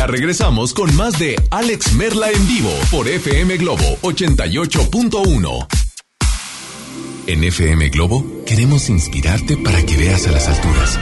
[0.09, 5.67] Regresamos con más de Alex Merla en vivo por FM Globo 88.1.
[7.27, 10.99] En FM Globo queremos inspirarte para que veas a las alturas.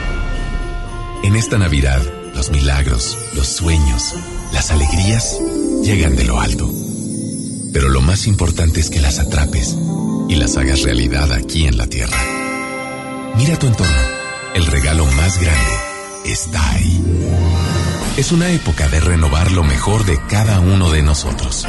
[1.22, 2.02] En esta Navidad,
[2.34, 4.14] los milagros, los sueños,
[4.52, 5.38] las alegrías
[5.84, 6.68] llegan de lo alto.
[7.72, 9.76] Pero lo más importante es que las atrapes
[10.28, 12.18] y las hagas realidad aquí en la Tierra.
[13.36, 14.16] Mira tu entorno.
[14.54, 15.72] El regalo más grande
[16.24, 17.25] está ahí.
[18.16, 21.66] Es una época de renovar lo mejor de cada uno de nosotros.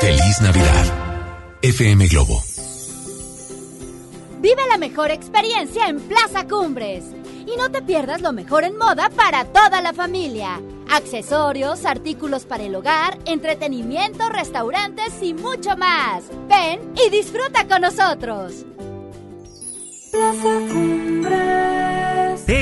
[0.00, 1.58] Feliz Navidad.
[1.62, 2.42] FM Globo.
[4.40, 7.04] Vive la mejor experiencia en Plaza Cumbres.
[7.46, 10.60] Y no te pierdas lo mejor en moda para toda la familia.
[10.90, 16.24] Accesorios, artículos para el hogar, entretenimiento, restaurantes y mucho más.
[16.48, 18.64] Ven y disfruta con nosotros.
[20.10, 21.55] Plaza Cumbres.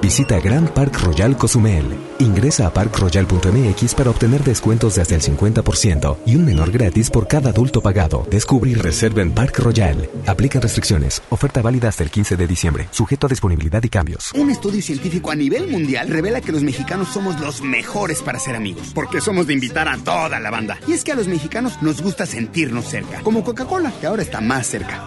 [0.00, 1.84] Visita Grand Park Royal Cozumel.
[2.20, 7.26] Ingresa a parkroyal.mx para obtener descuentos de hasta el 50% y un menor gratis por
[7.26, 8.24] cada adulto pagado.
[8.30, 10.08] Descubre y reserva en Park Royal.
[10.26, 11.22] Aplican restricciones.
[11.30, 12.88] Oferta válida hasta el 15 de diciembre.
[12.92, 14.32] Sujeto a disponibilidad y cambios.
[14.34, 18.54] Un estudio científico a nivel mundial revela que los mexicanos somos los mejores para ser
[18.54, 20.78] amigos, porque somos de invitar a toda la banda.
[20.86, 24.40] Y es que a los mexicanos nos gusta sentirnos cerca, como Coca-Cola, que ahora está
[24.40, 25.06] más cerca.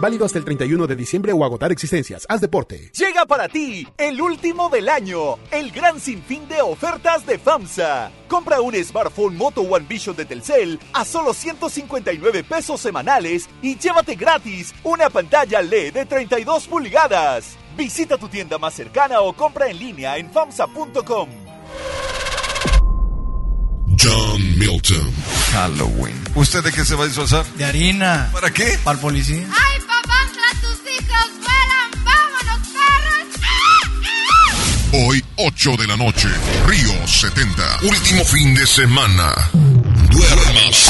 [0.00, 2.24] Válido hasta el 31 de diciembre o agotar existencias.
[2.28, 2.90] Haz deporte.
[2.96, 8.10] Llega para ti el último del año, el gran sinfín de ofertas de FAMSA.
[8.26, 14.14] Compra un smartphone Moto One Vision de Telcel a solo 159 pesos semanales y llévate
[14.14, 17.58] gratis una pantalla LED de 32 pulgadas.
[17.76, 21.28] Visita tu tienda más cercana o compra en línea en FAMSA.com.
[24.60, 25.10] Milton.
[25.52, 26.14] Halloween.
[26.34, 27.46] ¿Usted de qué se va a disfrazar?
[27.56, 28.28] De harina.
[28.30, 28.78] ¿Para qué?
[28.84, 29.46] Para el policía.
[29.48, 32.04] ¡Ay, papantla, tus hijos vuelan!
[32.04, 33.40] ¡Vámonos, perros!
[34.92, 36.28] Hoy, 8 de la noche,
[36.66, 37.78] Río 70.
[37.84, 39.32] Último fin de semana.
[40.10, 40.89] Duérmase.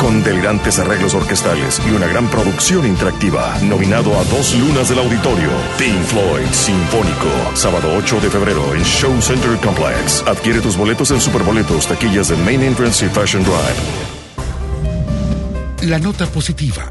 [0.00, 3.58] Con delirantes arreglos orquestales y una gran producción interactiva.
[3.62, 5.50] Nominado a dos lunas del auditorio.
[5.78, 7.28] Pink Floyd Sinfónico.
[7.54, 10.24] Sábado 8 de febrero en Show Center Complex.
[10.26, 13.76] Adquiere tus boletos en Superboletos, taquillas de Main Entrance y Fashion Drive.
[15.82, 16.90] La nota positiva.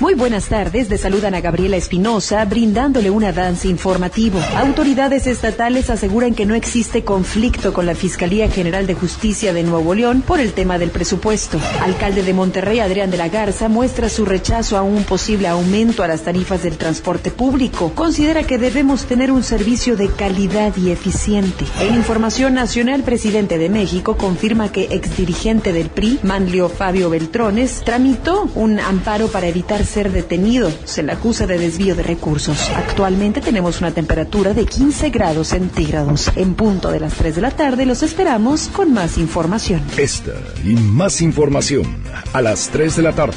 [0.00, 4.40] Muy buenas tardes, de saludan a Gabriela Espinosa, brindándole un avance informativo.
[4.56, 9.94] Autoridades estatales aseguran que no existe conflicto con la Fiscalía General de Justicia de Nuevo
[9.94, 11.60] León por el tema del presupuesto.
[11.82, 16.08] Alcalde de Monterrey, Adrián de la Garza, muestra su rechazo a un posible aumento a
[16.08, 17.92] las tarifas del transporte público.
[17.94, 21.66] Considera que debemos tener un servicio de calidad y eficiente.
[21.78, 28.48] En información nacional, presidente de México confirma que exdirigente del PRI, Manlio Fabio Beltrones, tramitó
[28.54, 30.72] un amparo para evitar ser detenido.
[30.84, 32.70] Se le acusa de desvío de recursos.
[32.70, 36.30] Actualmente tenemos una temperatura de 15 grados centígrados.
[36.36, 39.82] En punto de las 3 de la tarde los esperamos con más información.
[39.96, 40.32] Esta
[40.64, 43.36] y más información a las 3 de la tarde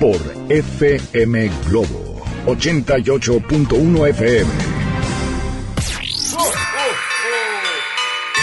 [0.00, 0.18] por
[0.48, 4.50] FM Globo 88.1 FM.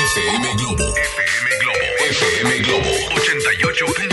[0.04, 0.94] FM Globo.
[0.94, 1.84] FM Globo.
[2.10, 4.13] FM Globo 88.1.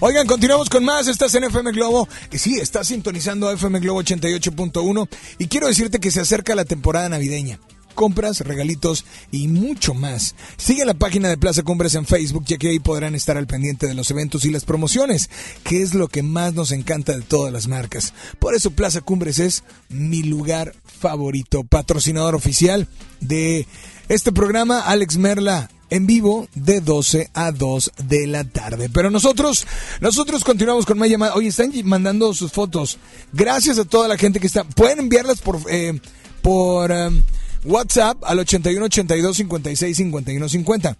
[0.00, 1.08] Oigan, continuamos con más.
[1.08, 2.06] Estás en FM Globo.
[2.30, 5.08] Y sí, estás sintonizando FM Globo 88.1.
[5.38, 7.58] Y quiero decirte que se acerca la temporada navideña
[7.96, 10.36] compras, regalitos y mucho más.
[10.58, 13.88] Sigue la página de Plaza Cumbres en Facebook, ya que ahí podrán estar al pendiente
[13.88, 15.30] de los eventos y las promociones,
[15.64, 18.12] que es lo que más nos encanta de todas las marcas.
[18.38, 22.86] Por eso Plaza Cumbres es mi lugar favorito, patrocinador oficial
[23.20, 23.66] de
[24.08, 25.70] este programa, Alex Merla.
[25.88, 28.88] En vivo de 12 a 2 de la tarde.
[28.92, 29.66] Pero nosotros,
[30.00, 31.36] nosotros continuamos con más llamadas.
[31.36, 32.98] Oye, están mandando sus fotos.
[33.32, 34.64] Gracias a toda la gente que está.
[34.64, 36.00] Pueden enviarlas por, eh,
[36.42, 37.22] por um,
[37.64, 40.96] WhatsApp al 81 82 56 51 50.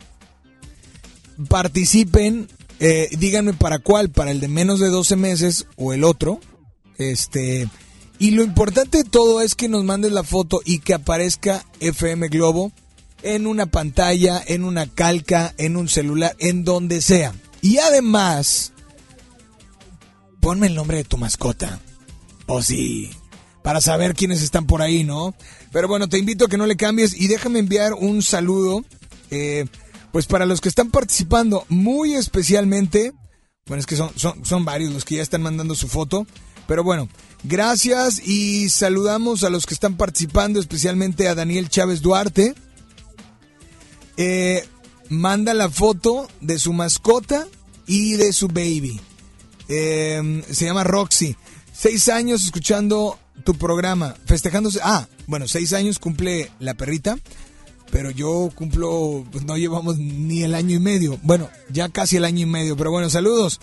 [1.48, 2.48] Participen,
[2.80, 6.40] eh, díganme para cuál, para el de menos de 12 meses o el otro.
[6.98, 7.68] Este,
[8.18, 12.28] y lo importante de todo es que nos mandes la foto y que aparezca FM
[12.28, 12.72] Globo
[13.22, 17.34] en una pantalla, en una calca, en un celular, en donde sea.
[17.60, 18.72] Y además,
[20.40, 21.80] ponme el nombre de tu mascota.
[22.46, 23.10] O sí,
[23.62, 25.34] para saber quiénes están por ahí, ¿no?
[25.72, 28.84] Pero bueno, te invito a que no le cambies y déjame enviar un saludo,
[29.30, 29.66] eh,
[30.12, 33.12] pues para los que están participando, muy especialmente,
[33.66, 36.26] bueno, es que son, son varios los que ya están mandando su foto,
[36.68, 37.08] pero bueno,
[37.42, 42.54] gracias y saludamos a los que están participando, especialmente a Daniel Chávez Duarte.
[44.16, 44.64] Eh,
[45.08, 47.46] manda la foto de su mascota
[47.86, 49.00] y de su baby.
[49.68, 51.36] Eh, se llama Roxy.
[51.72, 54.80] Seis años escuchando tu programa, festejándose.
[54.82, 57.18] Ah, bueno, seis años cumple la perrita,
[57.90, 61.18] pero yo cumplo, pues no llevamos ni el año y medio.
[61.22, 63.60] Bueno, ya casi el año y medio, pero bueno, saludos.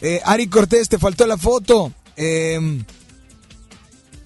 [0.00, 1.92] Eh, Ari Cortés, te faltó la foto.
[2.16, 2.82] Eh,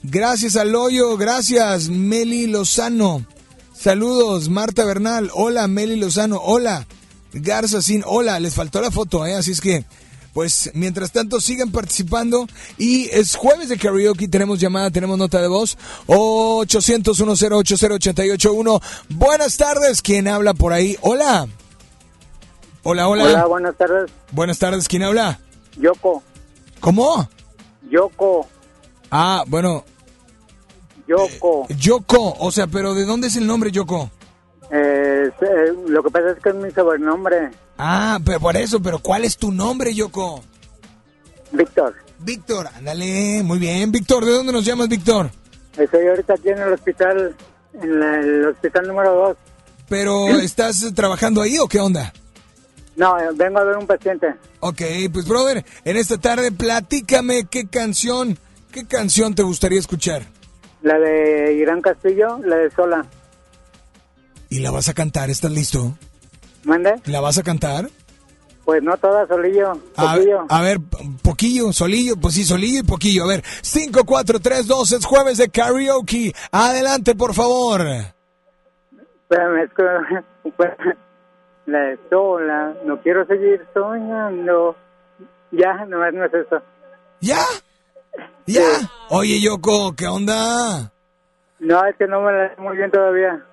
[0.03, 3.27] gracias al hoyo, gracias Meli Lozano.
[3.79, 5.31] Saludos, Marta Bernal.
[5.35, 6.39] Hola, Meli Lozano.
[6.43, 6.87] Hola,
[7.33, 8.03] Garza Sin.
[8.07, 9.35] Hola, les faltó la foto, ¿eh?
[9.35, 9.85] Así es que,
[10.33, 12.47] pues, mientras tanto, sigan participando.
[12.79, 14.29] Y es jueves de karaoke.
[14.29, 15.77] Tenemos llamada, tenemos nota de voz.
[16.07, 20.03] 800 1080881 Buenas tardes.
[20.03, 20.97] ¿Quién habla por ahí?
[21.03, 21.47] Hola.
[22.83, 23.25] Hola, hola.
[23.25, 24.11] Hola, buenas tardes.
[24.33, 24.89] Buenas tardes.
[24.89, 25.39] ¿Quién habla?
[25.77, 26.23] Yoko.
[26.81, 27.29] ¿Cómo?
[27.91, 28.49] Yoko.
[29.11, 29.85] Ah, bueno.
[31.09, 31.67] Yoko.
[31.79, 32.35] Yoko.
[32.41, 34.11] O sea, pero ¿de dónde es el nombre Yoko?
[34.71, 37.51] Eh, eh, lo que pasa es que es mi sobrenombre.
[37.79, 40.43] Ah, pero por eso, pero ¿cuál es tu nombre, Yoko?
[41.53, 41.95] Víctor.
[42.19, 43.93] Víctor, ándale, muy bien.
[43.93, 45.31] Víctor, ¿de dónde nos llamas, Víctor?
[45.77, 47.37] Estoy ahorita aquí en el hospital,
[47.75, 49.37] en la- el hospital número 2.
[49.89, 52.13] ¿Pero estás trabajando ahí o qué onda?
[52.97, 54.35] No, eh, vengo a ver un paciente.
[54.61, 54.81] Ok,
[55.13, 58.39] pues brother, en esta tarde platícame qué canción,
[58.73, 60.27] qué canción te gustaría escuchar.
[60.87, 63.05] La de Irán Castillo, la de Sola.
[64.51, 65.31] ¿Y la vas a cantar?
[65.31, 65.99] ¿Estás listo?
[66.63, 66.95] ¿Mande?
[67.07, 67.89] ¿La vas a cantar?
[68.65, 69.73] Pues no toda, Solillo.
[69.97, 70.47] A, Poquillo.
[70.49, 70.79] a ver,
[71.25, 73.25] poquillo, solillo, pues sí, solillo y poquillo.
[73.25, 76.33] A ver, 5, 4, 3, 2, es jueves de karaoke.
[76.53, 77.81] Adelante, por favor.
[77.81, 80.51] Espérame, es que...
[80.57, 80.71] pues,
[81.67, 84.77] la de Sola, no quiero seguir soñando.
[85.51, 86.63] Ya, nomás no es eso.
[87.21, 87.41] ¿Ya?
[88.47, 88.63] ¿Ya?
[89.11, 90.93] Oye, Yoko, ¿qué onda?
[91.59, 93.45] No, es que no me la sé muy bien todavía.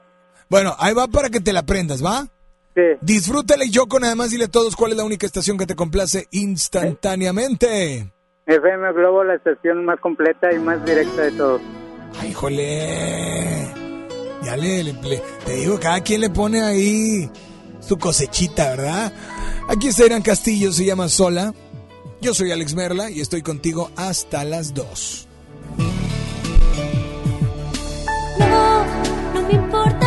[0.49, 2.27] Bueno, ahí va para que te la aprendas, ¿va?
[2.75, 2.81] Sí.
[3.01, 5.75] Disfrútala y Yoko, nada más dile a todos cuál es la única estación que te
[5.75, 8.11] complace instantáneamente.
[8.45, 11.61] FM Globo, la estación más completa y más directa de todos.
[12.19, 12.33] Ay.
[14.43, 17.29] Ya le, le- le- te digo, cada quien le pone ahí
[17.79, 19.13] su cosechita, ¿verdad?
[19.69, 21.53] Aquí está Irán Castillo, se llama Sola.
[22.23, 25.27] Yo soy Alex Merla y estoy contigo hasta las 2.
[28.39, 28.85] No,
[29.33, 30.02] no me importa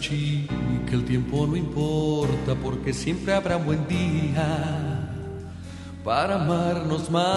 [0.00, 0.54] chica,
[0.86, 5.08] que el tiempo no importa porque siempre habrá buen día
[6.04, 7.28] para amarnos más.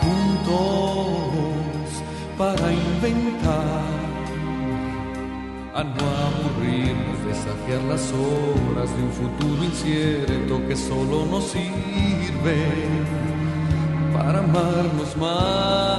[0.00, 1.88] Juntos,
[2.38, 3.82] para inventar
[5.74, 13.12] a no aburrirnos, desafiar las horas de un futuro incierto que solo nos sirve
[14.14, 15.91] para amarnos más,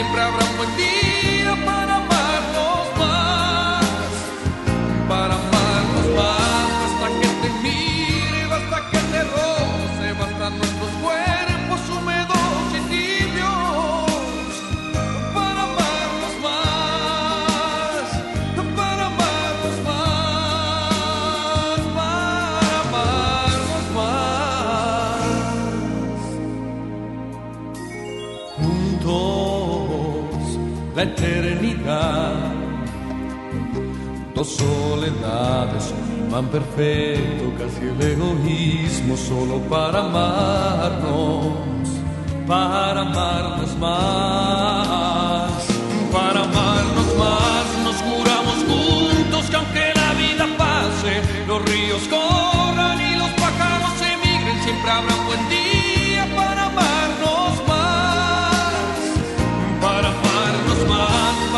[0.00, 0.99] emigren, siempre habrá un buen
[31.00, 32.34] la eternidad
[34.34, 41.88] Dos soledades, un imán perfecto, casi el egoísmo solo para amarnos,
[42.46, 45.50] para amarnos más,
[46.12, 47.66] para amarnos más.
[47.84, 51.12] Nos juramos juntos que aunque la vida pase,
[51.46, 55.14] los ríos corran y los pájaros emigren, siempre habrá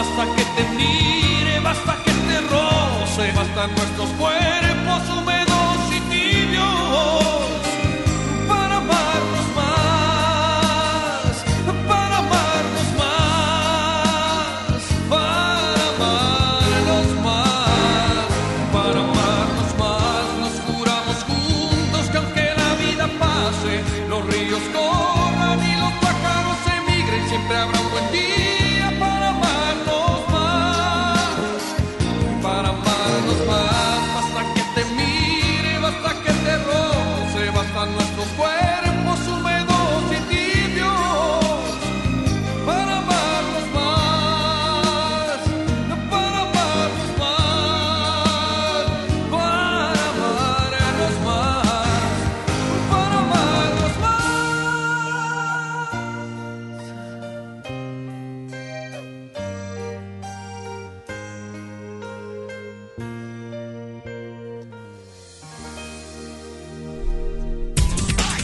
[0.03, 5.32] Basta que te mire, basta que te roce, bastan nuestros cuerpos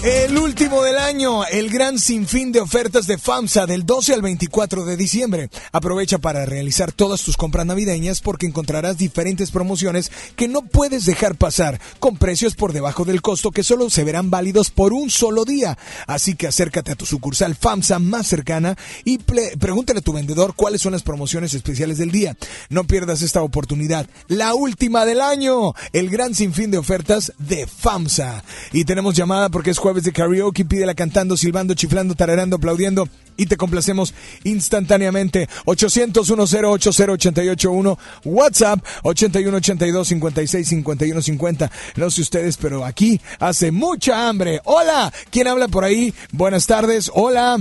[0.01, 0.18] Hey.
[0.43, 4.97] Último del año, el gran sinfín de ofertas de FAMSA del 12 al 24 de
[4.97, 5.51] diciembre.
[5.73, 11.37] Aprovecha para realizar todas tus compras navideñas porque encontrarás diferentes promociones que no puedes dejar
[11.37, 15.45] pasar, con precios por debajo del costo que solo se verán válidos por un solo
[15.45, 15.79] día.
[16.07, 20.83] Así que acércate a tu sucursal FAMSA más cercana y pregúntale a tu vendedor cuáles
[20.83, 22.37] son las promociones especiales del día.
[22.69, 28.43] No pierdas esta oportunidad, la última del año, el gran sinfín de ofertas de FAMSA.
[28.73, 33.47] Y tenemos llamada porque es jueves de karaoke, pídela cantando, silbando, chiflando, tararando, aplaudiendo y
[33.47, 34.15] te complacemos
[34.45, 35.49] instantáneamente.
[35.65, 41.71] 800 1080881 WhatsApp 8182 56 51 50.
[41.97, 44.61] No sé ustedes, pero aquí hace mucha hambre.
[44.65, 46.13] Hola, ¿quién habla por ahí?
[46.33, 47.11] Buenas tardes.
[47.15, 47.59] Hola.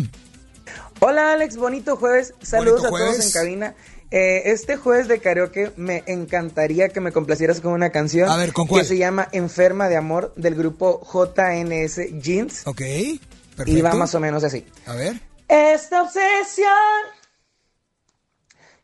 [0.99, 2.33] Hola Alex, bonito jueves.
[2.41, 3.75] Saludos Bonito a todos en cabina.
[4.09, 8.53] Eh, este jueves de karaoke me encantaría que me complacieras con una canción A ver,
[8.53, 8.81] ¿con cuál?
[8.83, 12.65] que se llama Enferma de Amor del grupo JNS Jeans.
[12.67, 13.19] Ok, Y
[13.55, 13.83] perfecto.
[13.83, 14.65] va más o menos así.
[14.85, 15.19] A ver.
[15.49, 16.71] Esta obsesión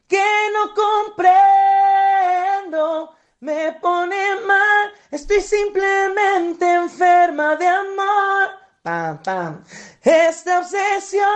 [0.08, 0.22] que
[0.54, 0.74] no
[2.64, 4.92] comprendo me pone mal.
[5.12, 8.50] Estoy simplemente enferma de amor.
[8.84, 9.64] Pam, pam.
[10.02, 11.30] Esta obsesión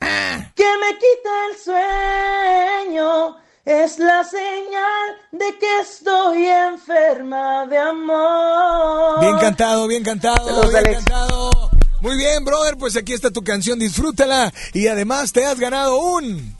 [0.00, 0.50] Ah.
[0.54, 9.20] Que me quita el sueño es la señal de que estoy enferma de amor.
[9.20, 11.50] Bien cantado, bien cantado, bien cantado.
[12.00, 16.56] Muy bien, brother, pues aquí está tu canción, disfrútala y además te has ganado un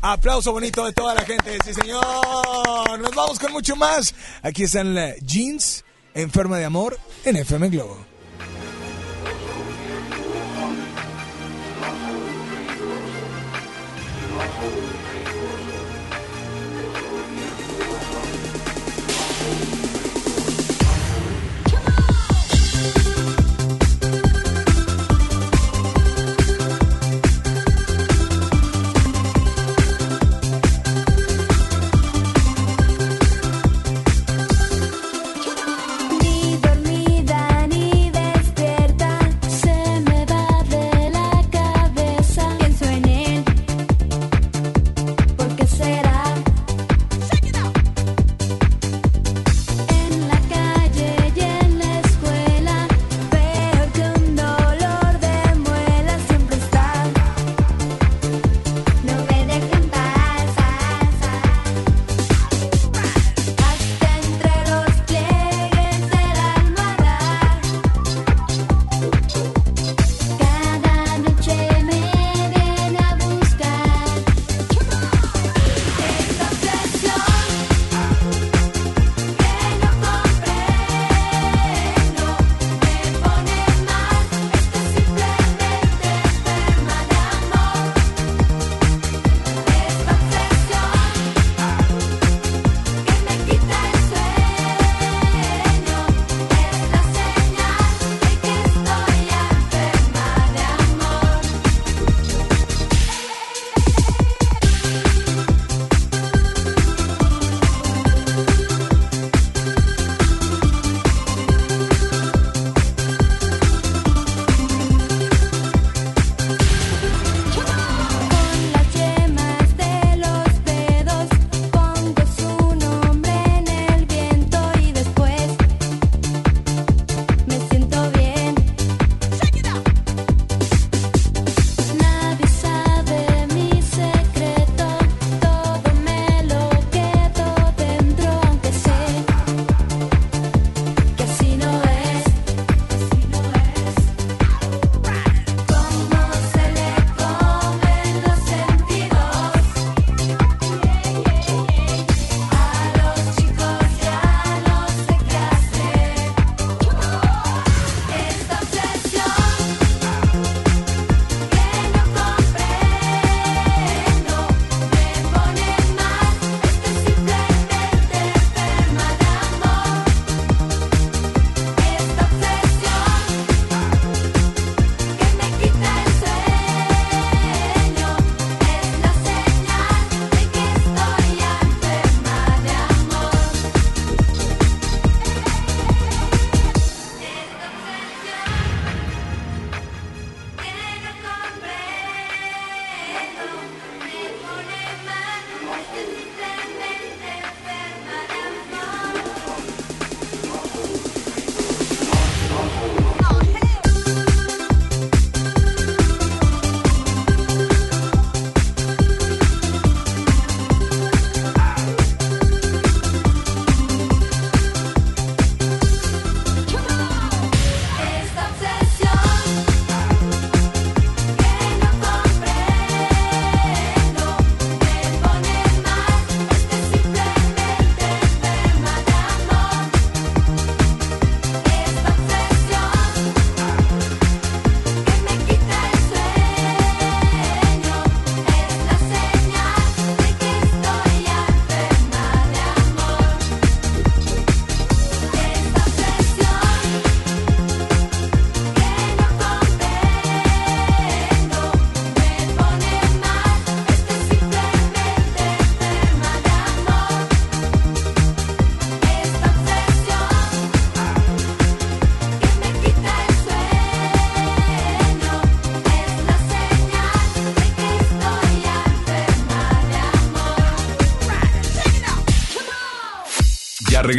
[0.00, 1.58] aplauso bonito de toda la gente.
[1.64, 3.00] Sí, señor.
[3.00, 4.14] Nos vamos con mucho más.
[4.42, 5.84] Aquí están la Jeans,
[6.14, 8.09] Enferma de Amor, en FM Globo.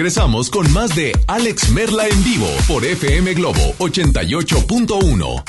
[0.02, 5.44] regresamos con más de Alex Merla en vivo por FM Globo 88.1.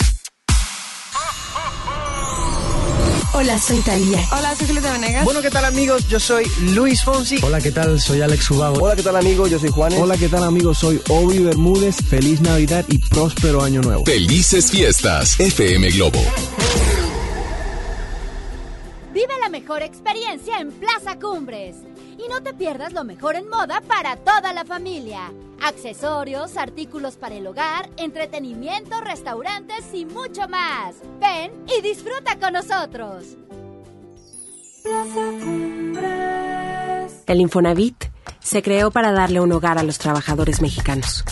[3.33, 4.19] Hola, soy Talía.
[4.31, 5.25] Hola, soy Julieta Venegas.
[5.25, 6.07] Bueno, ¿qué tal, amigos?
[6.07, 7.39] Yo soy Luis Fonsi.
[7.43, 7.99] Hola, ¿qué tal?
[7.99, 8.83] Soy Alex Subago.
[8.83, 9.51] Hola, ¿qué tal, amigos?
[9.51, 9.95] Yo soy Juan.
[9.95, 10.77] Hola, ¿qué tal, amigos?
[10.77, 11.97] Soy Obi Bermúdez.
[12.07, 14.05] Feliz Navidad y próspero Año Nuevo.
[14.05, 16.21] Felices fiestas, FM Globo.
[19.15, 21.77] Vive la mejor experiencia en Plaza Cumbres.
[22.19, 25.33] Y no te pierdas lo mejor en moda para toda la familia.
[25.63, 30.97] Accesorios, artículos para el hogar, entretenimiento, restaurantes y mucho más.
[31.21, 33.37] Ven y disfruta con nosotros.
[37.27, 38.07] El Infonavit
[38.41, 41.23] se creó para darle un hogar a los trabajadores mexicanos.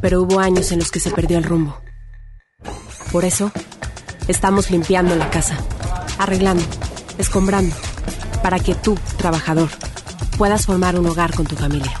[0.00, 1.80] Pero hubo años en los que se perdió el rumbo.
[3.10, 3.50] Por eso,
[4.28, 5.58] estamos limpiando la casa,
[6.16, 6.62] arreglando,
[7.18, 7.74] escombrando,
[8.40, 9.68] para que tú, trabajador,
[10.38, 12.00] puedas formar un hogar con tu familia.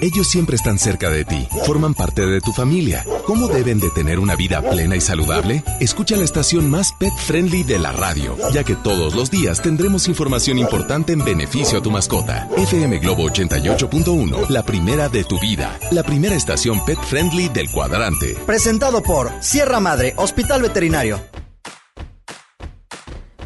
[0.00, 3.04] Ellos siempre están cerca de ti, forman parte de tu familia.
[3.24, 5.64] ¿Cómo deben de tener una vida plena y saludable?
[5.80, 10.08] Escucha la estación más pet friendly de la radio, ya que todos los días tendremos
[10.08, 12.48] información importante en beneficio a tu mascota.
[12.56, 18.36] FM Globo 88.1, la primera de tu vida, la primera estación pet friendly del cuadrante.
[18.46, 21.20] Presentado por Sierra Madre, Hospital Veterinario.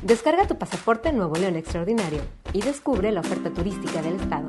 [0.02, 2.22] Descarga tu pasaporte Nuevo León Extraordinario
[2.52, 4.48] y descubre la oferta turística del estado.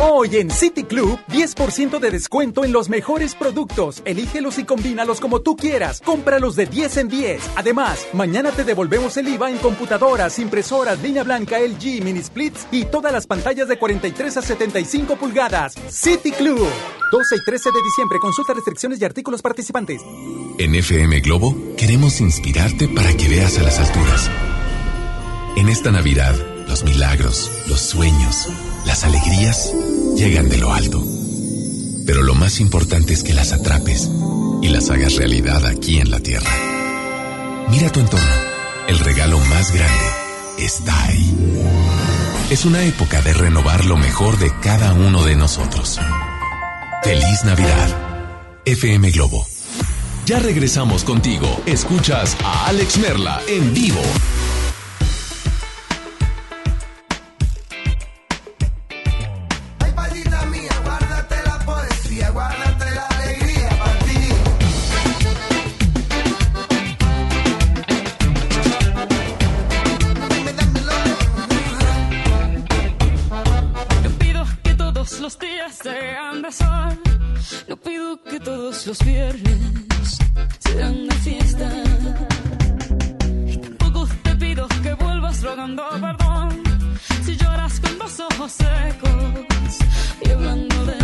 [0.00, 4.02] Hoy en City Club, 10% de descuento en los mejores productos.
[4.04, 6.02] Elígelos y combínalos como tú quieras.
[6.04, 7.50] Cómpralos de 10 en 10.
[7.54, 12.86] Además, mañana te devolvemos el IVA en computadoras, impresoras, línea blanca, LG, mini splits y
[12.86, 15.74] todas las pantallas de 43 a 75 pulgadas.
[15.88, 16.66] City Club.
[17.12, 18.18] 12 y 13 de diciembre.
[18.18, 20.02] Consulta restricciones y artículos participantes.
[20.58, 24.28] En FM Globo queremos inspirarte para que veas a las alturas.
[25.56, 26.34] En esta Navidad,
[26.66, 28.48] los milagros, los sueños,
[28.86, 29.72] las alegrías
[30.16, 31.04] llegan de lo alto.
[32.06, 34.10] Pero lo más importante es que las atrapes
[34.62, 36.50] y las hagas realidad aquí en la Tierra.
[37.70, 38.54] Mira tu entorno.
[38.88, 40.04] El regalo más grande
[40.58, 41.34] está ahí.
[42.50, 45.98] Es una época de renovar lo mejor de cada uno de nosotros.
[47.02, 48.60] Feliz Navidad.
[48.66, 49.46] FM Globo.
[50.26, 51.62] Ya regresamos contigo.
[51.66, 54.00] Escuchas a Alex Merla en vivo.
[76.54, 76.98] Sol.
[77.68, 80.18] No pido que todos los viernes
[80.60, 81.68] sean de fiesta.
[83.46, 86.62] Y tampoco te pido que vuelvas rogando perdón.
[87.24, 89.78] Si lloras con los ojos secos
[90.24, 91.03] y hablando de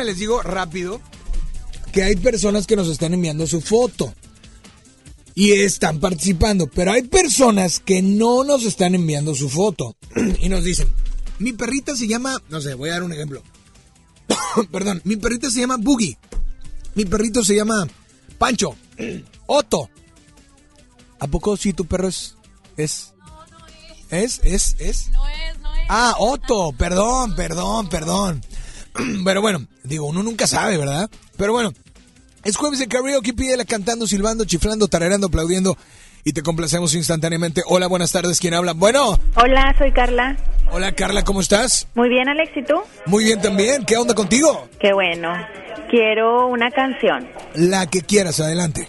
[0.00, 1.00] déjenme les digo rápido
[1.92, 4.14] que hay personas que nos están enviando su foto
[5.34, 9.96] y están participando, pero hay personas que no nos están enviando su foto
[10.40, 10.88] y nos dicen,
[11.38, 13.42] mi perrita se llama, no sé, voy a dar un ejemplo.
[14.72, 16.16] Perdón, mi perrita se llama Boogie.
[16.94, 17.86] Mi perrito se llama
[18.38, 18.76] Pancho.
[19.46, 19.90] Otto.
[21.18, 22.36] ¿A poco si tu perro es
[22.76, 23.12] es
[24.10, 25.10] es es es?
[25.10, 25.86] No es, no es.
[25.88, 28.42] Ah, Otto, perdón, perdón, perdón.
[29.24, 31.08] Pero bueno, digo, uno nunca sabe, ¿verdad?
[31.36, 31.72] Pero bueno,
[32.44, 35.76] es jueves de karaoke, pídela cantando, silbando, chiflando, tarareando, aplaudiendo
[36.24, 37.62] y te complacemos instantáneamente.
[37.66, 38.72] Hola, buenas tardes, ¿quién habla?
[38.72, 40.36] Bueno, Hola, soy Carla.
[40.70, 41.88] hola Carla, ¿cómo estás?
[41.94, 42.74] Muy bien, Alex, ¿y tú?
[43.06, 44.68] Muy bien también, ¿qué onda contigo?
[44.80, 45.32] Qué bueno.
[45.90, 47.26] Quiero una canción.
[47.54, 48.86] La que quieras, adelante.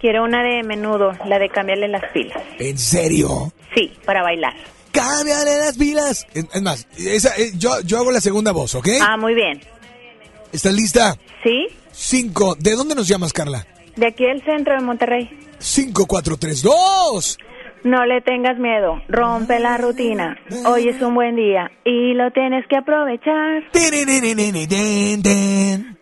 [0.00, 2.42] Quiero una de menudo, la de cambiarle las pilas.
[2.58, 3.52] ¿En serio?
[3.74, 4.52] Sí, para bailar.
[4.92, 6.26] ¡Cámbiale las pilas!
[6.34, 8.88] Es, es más, esa, eh, yo, yo hago la segunda voz, ¿ok?
[9.00, 9.60] Ah, muy bien.
[10.52, 11.16] ¿Estás lista?
[11.42, 11.66] ¿Sí?
[11.92, 12.54] Cinco.
[12.58, 13.66] ¿De dónde nos llamas, Carla?
[13.96, 15.30] De aquí del centro de Monterrey.
[15.58, 17.38] Cinco, cuatro, tres, dos.
[17.84, 20.38] No le tengas miedo, rompe la rutina.
[20.66, 23.64] Hoy es un buen día y lo tienes que aprovechar.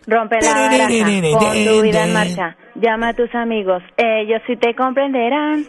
[0.05, 2.57] Rompe la baraja, pon tu vida en marcha.
[2.75, 5.67] Llama a tus amigos, ellos sí te comprenderán.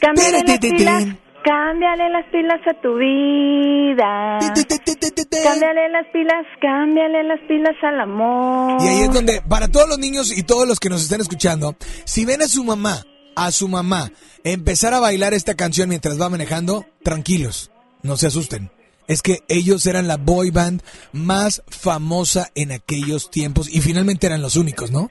[0.00, 1.04] Cámbiale las pilas,
[1.44, 4.38] cámbiale las pilas a tu vida.
[5.42, 8.80] Cámbiale las pilas, cámbiale las pilas al amor.
[8.80, 11.74] Y ahí es donde, para todos los niños y todos los que nos están escuchando,
[12.04, 13.02] si ven a su mamá,
[13.34, 14.12] a su mamá,
[14.44, 17.72] empezar a bailar esta canción mientras va manejando, tranquilos,
[18.02, 18.70] no se asusten.
[19.08, 24.42] Es que ellos eran la boy band más famosa en aquellos tiempos y finalmente eran
[24.42, 25.10] los únicos, ¿no?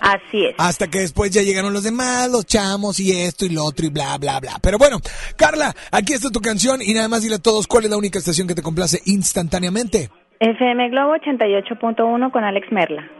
[0.00, 0.54] Así es.
[0.58, 3.90] Hasta que después ya llegaron los demás, los chamos y esto y lo otro y
[3.90, 4.58] bla, bla, bla.
[4.62, 4.98] Pero bueno,
[5.36, 8.18] Carla, aquí está tu canción y nada más dile a todos cuál es la única
[8.18, 10.10] estación que te complace instantáneamente.
[10.38, 13.10] FM Globo 88.1 con Alex Merla.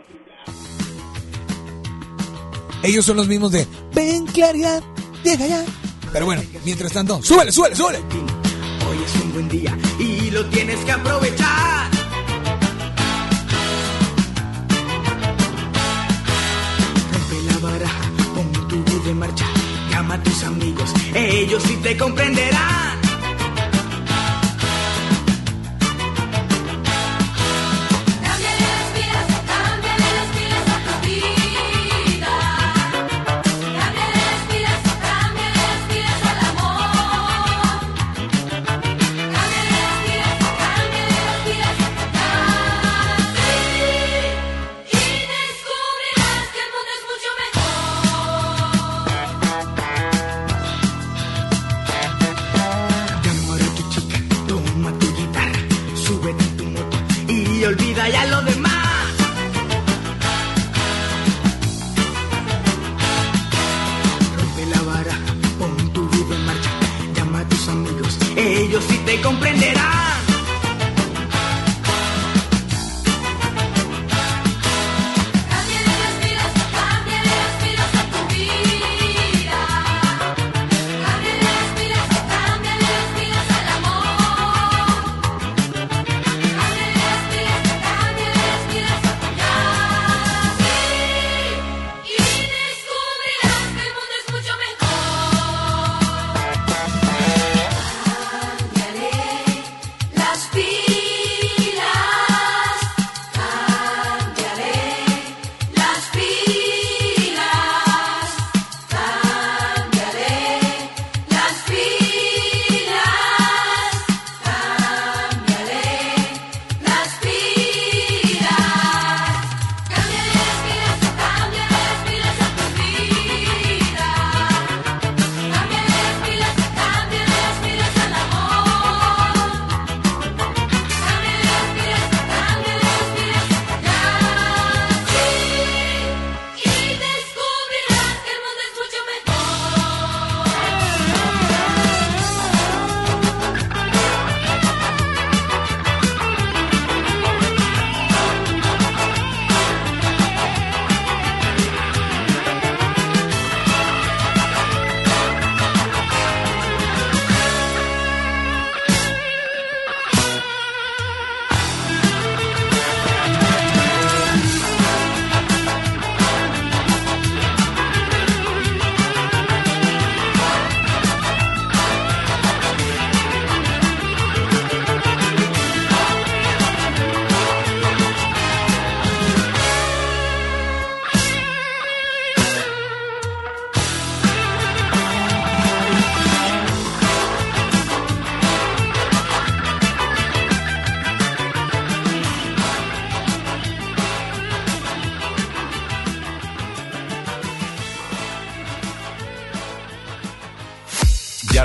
[2.83, 4.83] Ellos son los mismos de Ven claridad,
[5.23, 5.65] llega ya.
[6.13, 8.40] Pero bueno, mientras tanto, súbele, súbele, súbele.
[8.91, 11.91] Hoy es un buen día y lo tienes que aprovechar.
[17.13, 19.47] Rompe la baraja, pon tu en marcha.
[19.93, 23.00] Llama a tus amigos, ellos sí te comprenderán.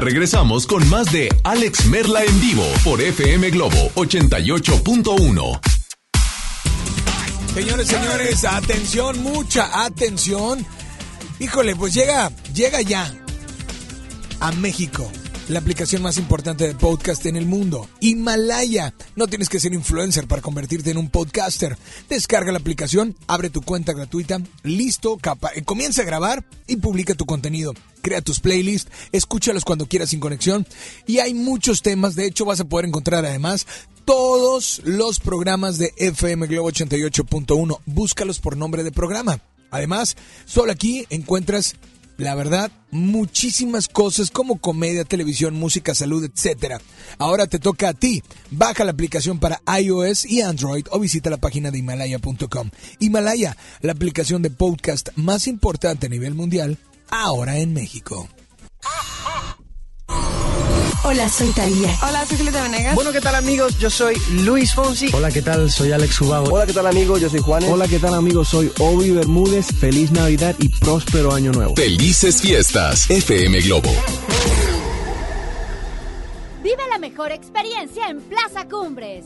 [0.05, 5.59] Regresamos con más de Alex Merla en vivo por FM Globo 88.1.
[7.55, 10.63] Señores, señores, atención, mucha atención.
[11.39, 13.11] Híjole, pues llega, llega ya
[14.41, 15.11] a México
[15.47, 18.93] la aplicación más importante de podcast en el mundo, Himalaya.
[19.15, 21.77] No tienes que ser influencer para convertirte en un podcaster.
[22.09, 27.15] Descarga la aplicación, abre tu cuenta gratuita, listo, capa, eh, comienza a grabar y publica
[27.15, 27.73] tu contenido.
[28.01, 30.67] Crea tus playlists, escúchalos cuando quieras sin conexión
[31.07, 33.65] y hay muchos temas, de hecho vas a poder encontrar además
[34.05, 37.79] todos los programas de FM Globo 88.1.
[37.85, 39.39] Búscalos por nombre de programa.
[39.71, 40.15] Además,
[40.45, 41.75] solo aquí encuentras
[42.17, 46.81] la verdad, muchísimas cosas como comedia, televisión, música, salud, etc.
[47.17, 48.23] Ahora te toca a ti.
[48.51, 52.69] Baja la aplicación para iOS y Android o visita la página de Himalaya.com.
[52.99, 56.77] Himalaya, la aplicación de podcast más importante a nivel mundial,
[57.09, 58.29] ahora en México.
[61.03, 61.95] Hola, soy Talía.
[62.01, 62.95] Hola, soy Julieta Venegas.
[62.95, 63.77] Bueno, ¿qué tal amigos?
[63.77, 65.09] Yo soy Luis Fonsi.
[65.13, 65.69] Hola, ¿qué tal?
[65.69, 66.53] Soy Alex Ubago.
[66.53, 67.21] Hola, ¿qué tal amigos?
[67.21, 67.63] Yo soy Juan.
[67.65, 68.49] Hola, ¿qué tal amigos?
[68.49, 69.67] Soy Obi Bermúdez.
[69.79, 71.75] Feliz Navidad y próspero año nuevo.
[71.75, 73.91] Felices fiestas, FM Globo.
[76.63, 79.25] Vive la mejor experiencia en Plaza Cumbres.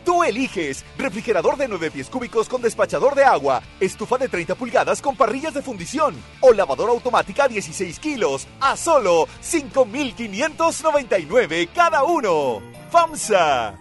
[0.05, 5.01] Tú eliges refrigerador de 9 pies cúbicos con despachador de agua, estufa de 30 pulgadas
[5.01, 12.61] con parrillas de fundición o lavadora automática 16 kilos a solo 5,599 cada uno.
[12.91, 13.80] FAMSA.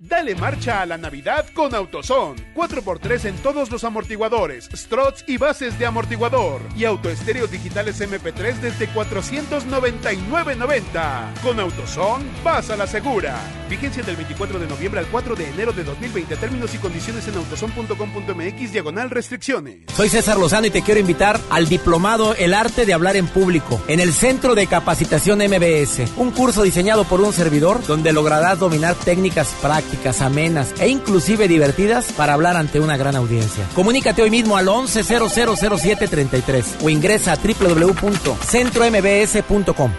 [0.00, 2.54] Dale marcha a la Navidad con AutoZone.
[2.54, 6.60] 4x3 en todos los amortiguadores, struts y bases de amortiguador.
[6.76, 11.40] Y autoestéreos digitales MP3 desde 499.90.
[11.42, 13.40] Con AutoZone, vas a la segura.
[13.68, 16.36] Vigencia del 24 de noviembre al 4 de enero de 2020.
[16.36, 19.78] Términos y condiciones en autozone.com.mx diagonal restricciones.
[19.96, 23.82] Soy César Lozano y te quiero invitar al diplomado El Arte de Hablar en Público
[23.88, 26.16] en el Centro de Capacitación MBS.
[26.16, 29.87] Un curso diseñado por un servidor donde lograrás dominar técnicas prácticas
[30.20, 33.66] amenas e inclusive divertidas para hablar ante una gran audiencia.
[33.74, 39.90] Comunícate hoy mismo al 11000733 o ingresa a www.centrombs.com.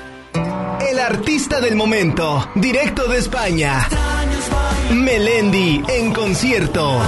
[0.89, 3.87] El artista del momento, directo de España.
[4.91, 6.99] Melendi en concierto.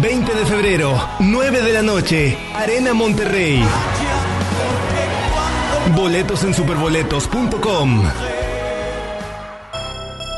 [0.00, 3.62] 20 de febrero, 9 de la noche, Arena Monterrey.
[5.94, 8.02] Boletos en superboletos.com.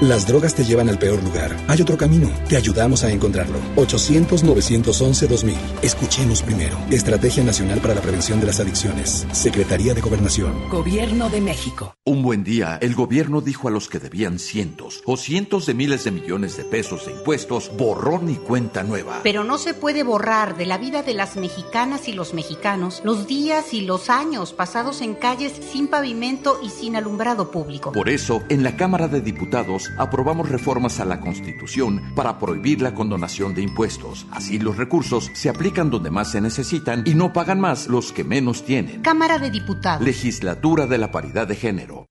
[0.00, 1.56] Las drogas te llevan al peor lugar.
[1.66, 2.30] Hay otro camino.
[2.48, 3.58] Te ayudamos a encontrarlo.
[3.74, 5.56] 800-911-2000.
[5.82, 6.78] Escuchemos primero.
[6.88, 9.26] Estrategia Nacional para la Prevención de las Adicciones.
[9.32, 10.68] Secretaría de Gobernación.
[10.68, 11.96] Gobierno de México.
[12.04, 16.04] Un buen día, el gobierno dijo a los que debían cientos o cientos de miles
[16.04, 19.18] de millones de pesos de impuestos, borrón y cuenta nueva.
[19.24, 23.26] Pero no se puede borrar de la vida de las mexicanas y los mexicanos los
[23.26, 27.90] días y los años pasados en calles sin pavimento y sin alumbrado público.
[27.90, 32.94] Por eso, en la Cámara de Diputados aprobamos reformas a la Constitución para prohibir la
[32.94, 34.26] condonación de impuestos.
[34.30, 38.24] Así los recursos se aplican donde más se necesitan y no pagan más los que
[38.24, 39.02] menos tienen.
[39.02, 40.04] Cámara de Diputados.
[40.04, 42.06] Legislatura de la Paridad de Género.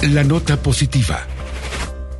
[0.00, 1.20] La nota positiva.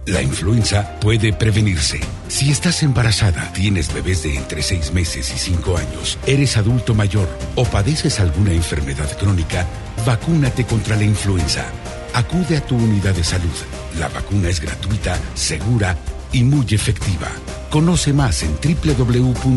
[0.07, 2.01] La influenza puede prevenirse.
[2.27, 7.29] Si estás embarazada, tienes bebés de entre 6 meses y 5 años, eres adulto mayor
[7.55, 9.67] o padeces alguna enfermedad crónica,
[10.05, 11.67] vacúnate contra la influenza.
[12.15, 13.51] Acude a tu unidad de salud.
[13.99, 15.97] La vacuna es gratuita, segura
[16.33, 17.29] y muy efectiva.
[17.71, 19.49] Conoce más en www.nl.gov.mx.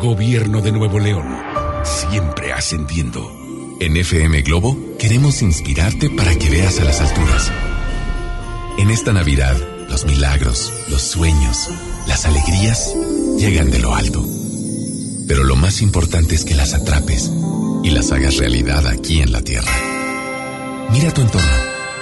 [0.00, 1.26] Gobierno de Nuevo León.
[1.84, 3.30] Siempre ascendiendo.
[3.80, 7.50] En FM Globo queremos inspirarte para que veas a las alturas.
[8.78, 9.56] En esta Navidad,
[9.88, 11.68] los milagros, los sueños,
[12.06, 12.94] las alegrías
[13.38, 14.24] llegan de lo alto.
[15.26, 17.30] Pero lo más importante es que las atrapes
[17.82, 19.72] y las hagas realidad aquí en la Tierra.
[20.90, 21.48] Mira tu entorno.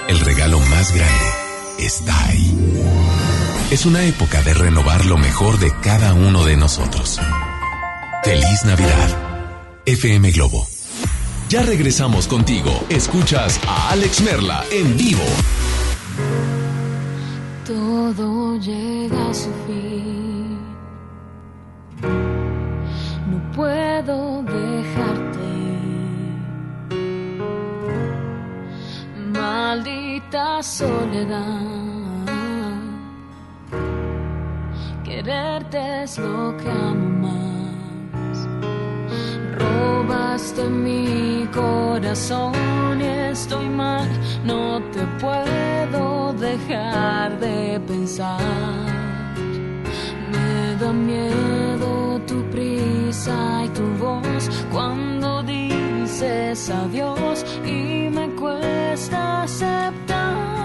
[0.07, 1.25] El regalo más grande
[1.79, 2.53] está ahí.
[3.71, 7.19] Es una época de renovar lo mejor de cada uno de nosotros.
[8.23, 9.17] Feliz Navidad.
[9.85, 10.67] FM Globo.
[11.49, 12.71] Ya regresamos contigo.
[12.89, 15.23] Escuchas a Alex Merla en vivo.
[17.65, 20.59] Todo llega a su fin.
[23.29, 25.20] No puedo dejarte
[29.71, 31.61] Maldita soledad.
[35.01, 38.49] Quererte es lo que amo más.
[39.57, 44.09] Robaste mi corazón y estoy mal.
[44.43, 48.41] No te puedo dejar de pensar.
[50.33, 60.60] Me da miedo tu prisa y tu voz cuando dices adiós y me cuesta aceptar.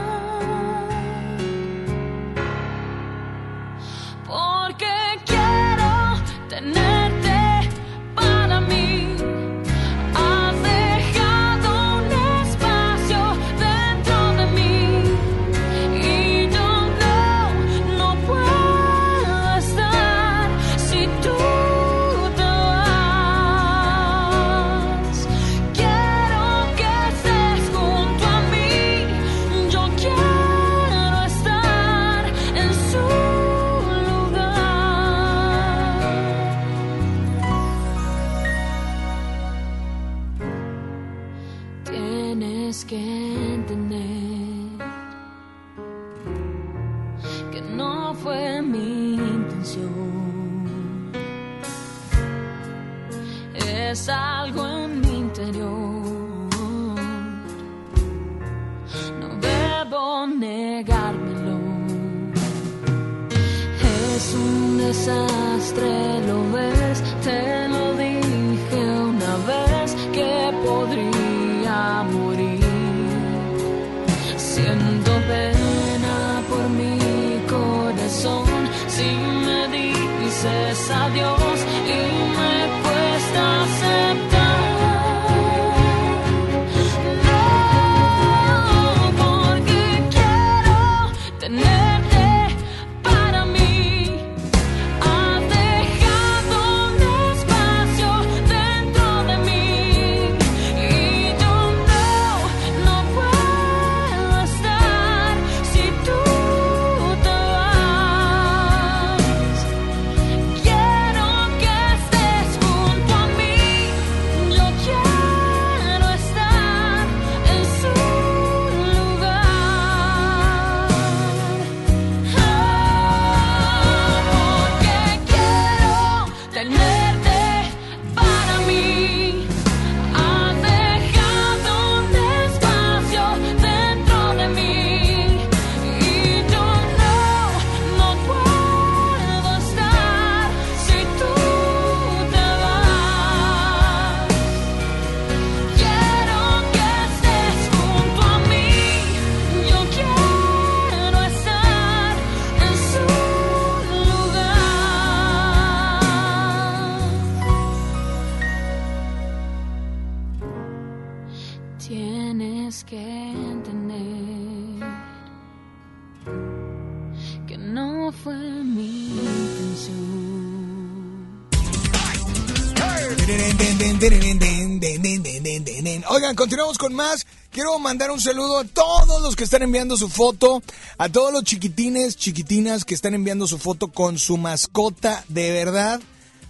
[176.57, 177.27] Continuamos con más.
[177.51, 180.63] Quiero mandar un saludo a todos los que están enviando su foto,
[180.97, 186.01] a todos los chiquitines, chiquitinas que están enviando su foto con su mascota, de verdad.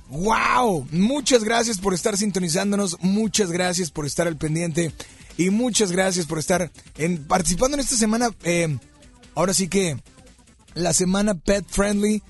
[0.09, 0.87] ¡Wow!
[0.93, 4.93] Muchas gracias por estar sintonizándonos, muchas gracias por estar al pendiente
[5.37, 8.31] y muchas gracias por estar en, participando en esta semana.
[8.45, 8.79] eh,
[9.35, 10.01] ahora sí que
[10.75, 12.23] la semana Pet Friendly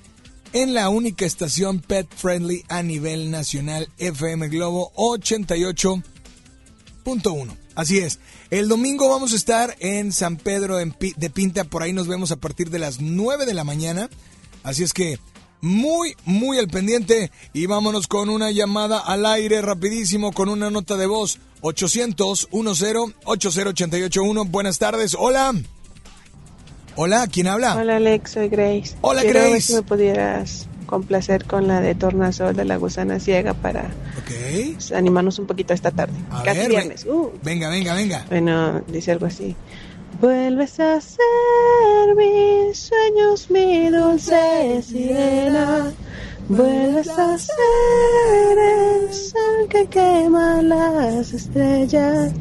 [0.51, 7.66] en la única estación Pet Friendly a nivel nacional FM Globo 88.1.
[7.77, 8.19] Así es.
[8.49, 11.63] El domingo vamos a estar en San Pedro de Pinta.
[11.63, 14.09] Por ahí nos vemos a partir de las 9 de la mañana.
[14.63, 15.19] Así es que
[15.61, 17.31] muy, muy al pendiente.
[17.53, 21.37] Y vámonos con una llamada al aire rapidísimo con una nota de voz.
[21.61, 24.49] 800-10-80881.
[24.49, 25.15] Buenas tardes.
[25.17, 25.53] Hola.
[26.95, 27.75] Hola, ¿quién habla?
[27.75, 28.95] Hola Alex, soy Grace.
[29.01, 29.67] Hola, Quiero ver Grace.
[29.67, 33.91] si me pudieras complacer con la de Tornasol de la gusana ciega para
[34.25, 36.15] pues, animarnos un poquito esta tarde.
[36.31, 37.05] A Casi ver, viernes.
[37.05, 37.31] Uh.
[37.43, 38.25] Venga, venga, venga.
[38.29, 39.55] Bueno, dice algo así.
[40.19, 45.91] Vuelves a ser mis sueños, mi dulce sirena.
[46.49, 52.31] Vuelves a ser el sol que quema las estrellas.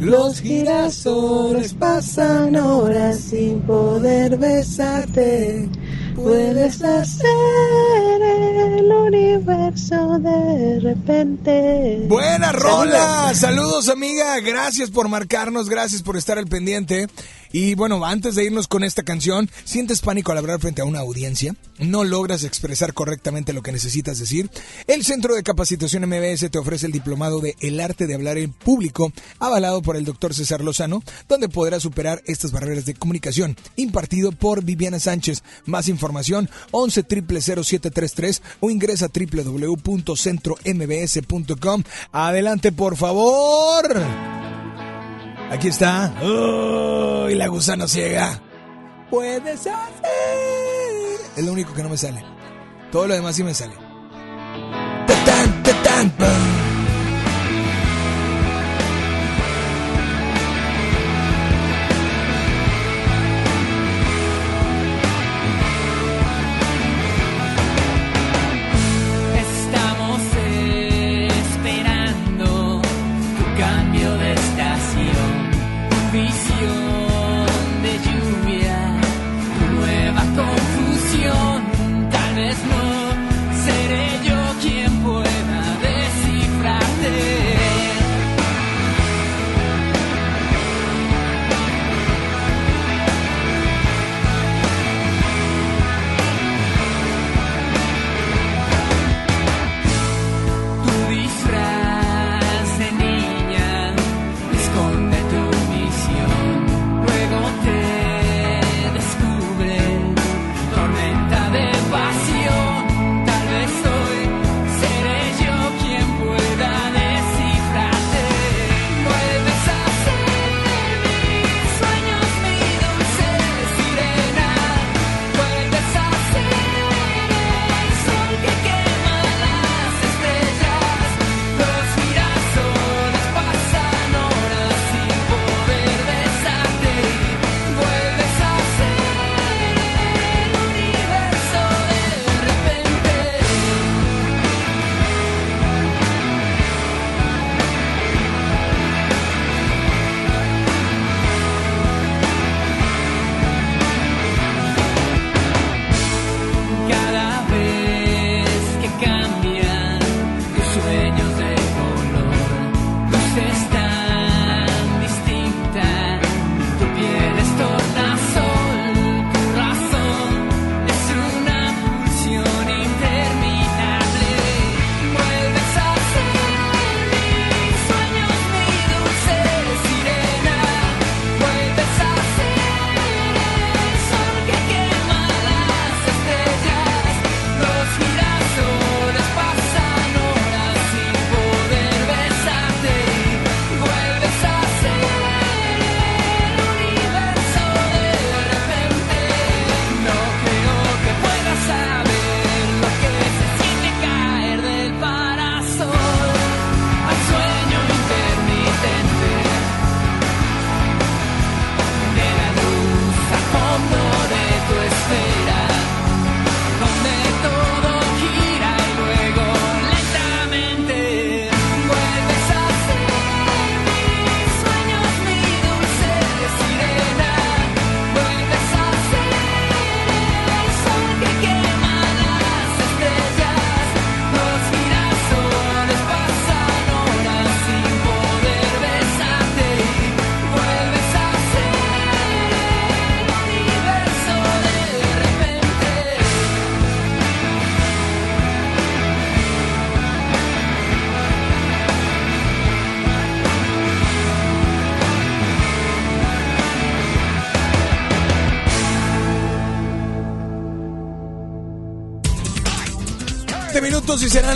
[0.00, 5.68] Los girasoles pasan horas sin poder besarte.
[6.14, 12.04] Puedes hacer el universo de repente.
[12.08, 13.32] Buena rola.
[13.34, 13.38] Saludos.
[13.38, 14.40] Saludos, amiga.
[14.40, 17.06] Gracias por marcarnos, gracias por estar al pendiente.
[17.54, 20.98] Y bueno, antes de irnos con esta canción, ¿sientes pánico al hablar frente a una
[20.98, 21.54] audiencia?
[21.78, 24.50] ¿No logras expresar correctamente lo que necesitas decir?
[24.88, 28.52] El Centro de Capacitación MBS te ofrece el diplomado de El Arte de Hablar en
[28.52, 34.32] Público, avalado por el doctor César Lozano, donde podrás superar estas barreras de comunicación, impartido
[34.32, 35.44] por Viviana Sánchez.
[35.64, 41.84] Más información, 11 0733 o ingresa a www.centrombs.com.
[42.10, 44.53] Adelante, por favor.
[45.50, 46.12] Aquí está.
[46.22, 48.40] ¡Uy, la gusana ciega!
[49.10, 51.20] Puedes hacer.
[51.36, 52.24] Es lo único que no me sale.
[52.90, 53.74] Todo lo demás sí me sale.
[55.06, 56.12] Tatán, tatán,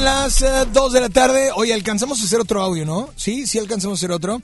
[0.08, 1.50] las eh, dos de la tarde.
[1.54, 3.10] Oye, alcanzamos a hacer otro audio, ¿no?
[3.14, 4.40] Sí, sí alcanzamos a hacer otro.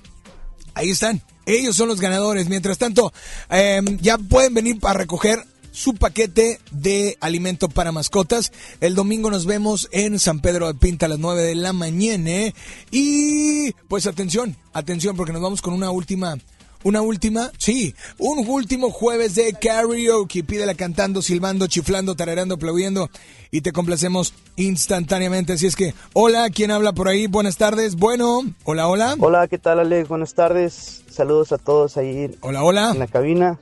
[0.73, 1.21] ahí están.
[1.45, 2.49] Ellos son los ganadores.
[2.49, 3.13] Mientras tanto,
[3.49, 5.45] eh, ya pueden venir para recoger
[5.75, 8.51] su paquete de alimento para mascotas.
[8.79, 12.53] El domingo nos vemos en San Pedro de Pinta a las 9 de la mañana.
[12.91, 16.37] Y pues atención, atención, porque nos vamos con una última.
[16.83, 20.43] Una última, sí, un último jueves de karaoke.
[20.43, 23.09] Pídela cantando, silbando, chiflando, tarareando, aplaudiendo
[23.49, 25.53] y te complacemos instantáneamente.
[25.53, 27.25] Así es que, hola, ¿quién habla por ahí?
[27.25, 27.95] Buenas tardes.
[27.95, 29.15] Bueno, hola, hola.
[29.17, 30.07] Hola, ¿qué tal Alex?
[30.07, 31.04] Buenas tardes.
[31.15, 32.37] Saludos a todos ahí.
[32.41, 32.91] Hola, hola.
[32.91, 33.57] En la cabina.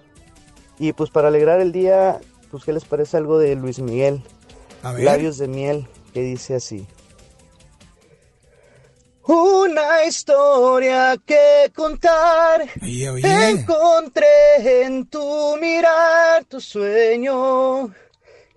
[0.80, 2.20] Y pues para alegrar el día,
[2.50, 4.24] pues ¿qué les parece algo de Luis Miguel?
[4.82, 5.04] A ver.
[5.04, 6.88] Labios de miel, que dice así.
[9.26, 12.68] Una historia que contar.
[12.82, 13.50] Oye, oye.
[13.52, 14.26] Encontré
[14.86, 17.94] en tu mirar tu sueño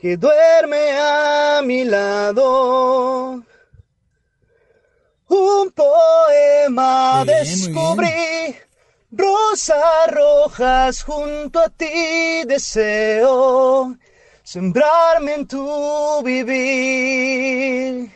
[0.01, 3.43] que duerme a mi lado.
[5.29, 8.57] Un poema bien, descubrí,
[9.11, 13.97] rosas rojas junto a ti deseo
[14.47, 18.13] sembrarme en tu vivir.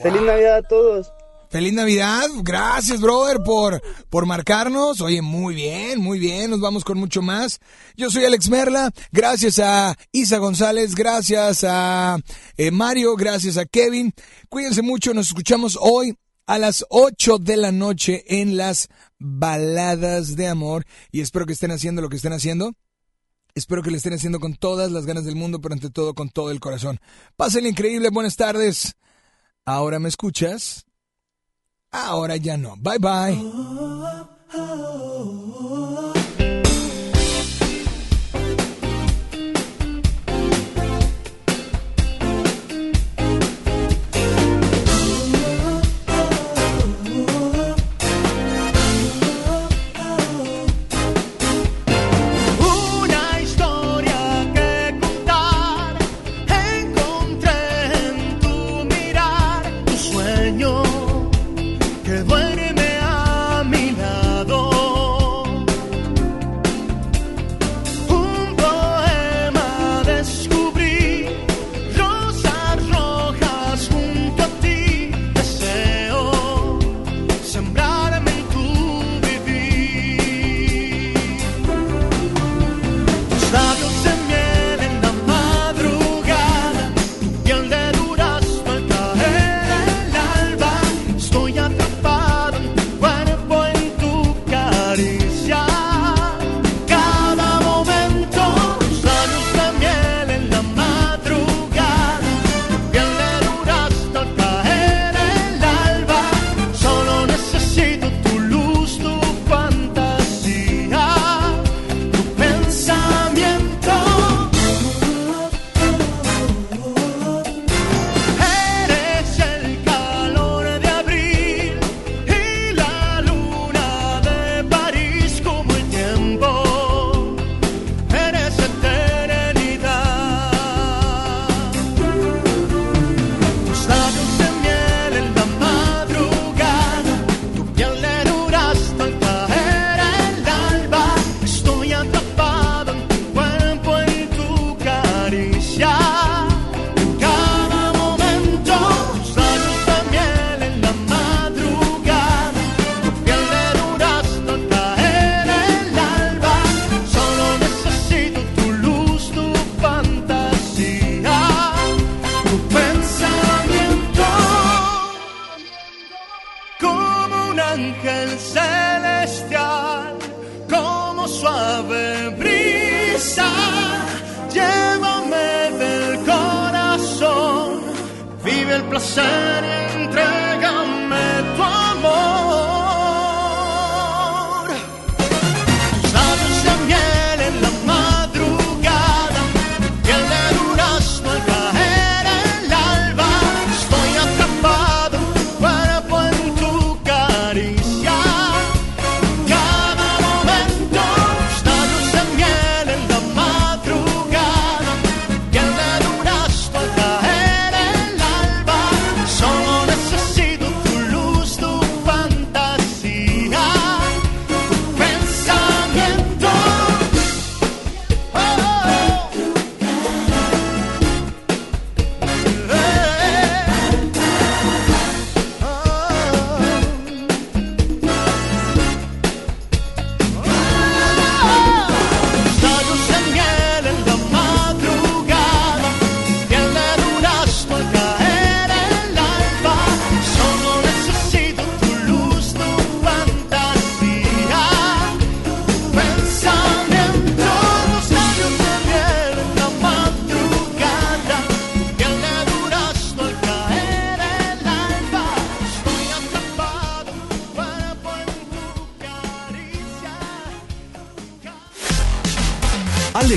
[0.00, 1.12] Feliz Navidad a todos.
[1.50, 5.00] Feliz Navidad, gracias brother por, por marcarnos.
[5.00, 7.60] Oye, muy bien, muy bien, nos vamos con mucho más.
[7.96, 12.18] Yo soy Alex Merla, gracias a Isa González, gracias a
[12.56, 14.12] eh, Mario, gracias a Kevin.
[14.48, 16.16] Cuídense mucho, nos escuchamos hoy
[16.46, 18.88] a las 8 de la noche en las
[19.18, 22.74] baladas de amor y espero que estén haciendo lo que estén haciendo.
[23.54, 26.28] Espero que lo estén haciendo con todas las ganas del mundo, pero ante todo con
[26.28, 26.98] todo el corazón.
[27.36, 28.96] Pásenle increíble, buenas tardes.
[29.64, 30.84] ¿Ahora me escuchas?
[31.90, 32.74] Ahora ya no.
[32.76, 33.40] Bye bye.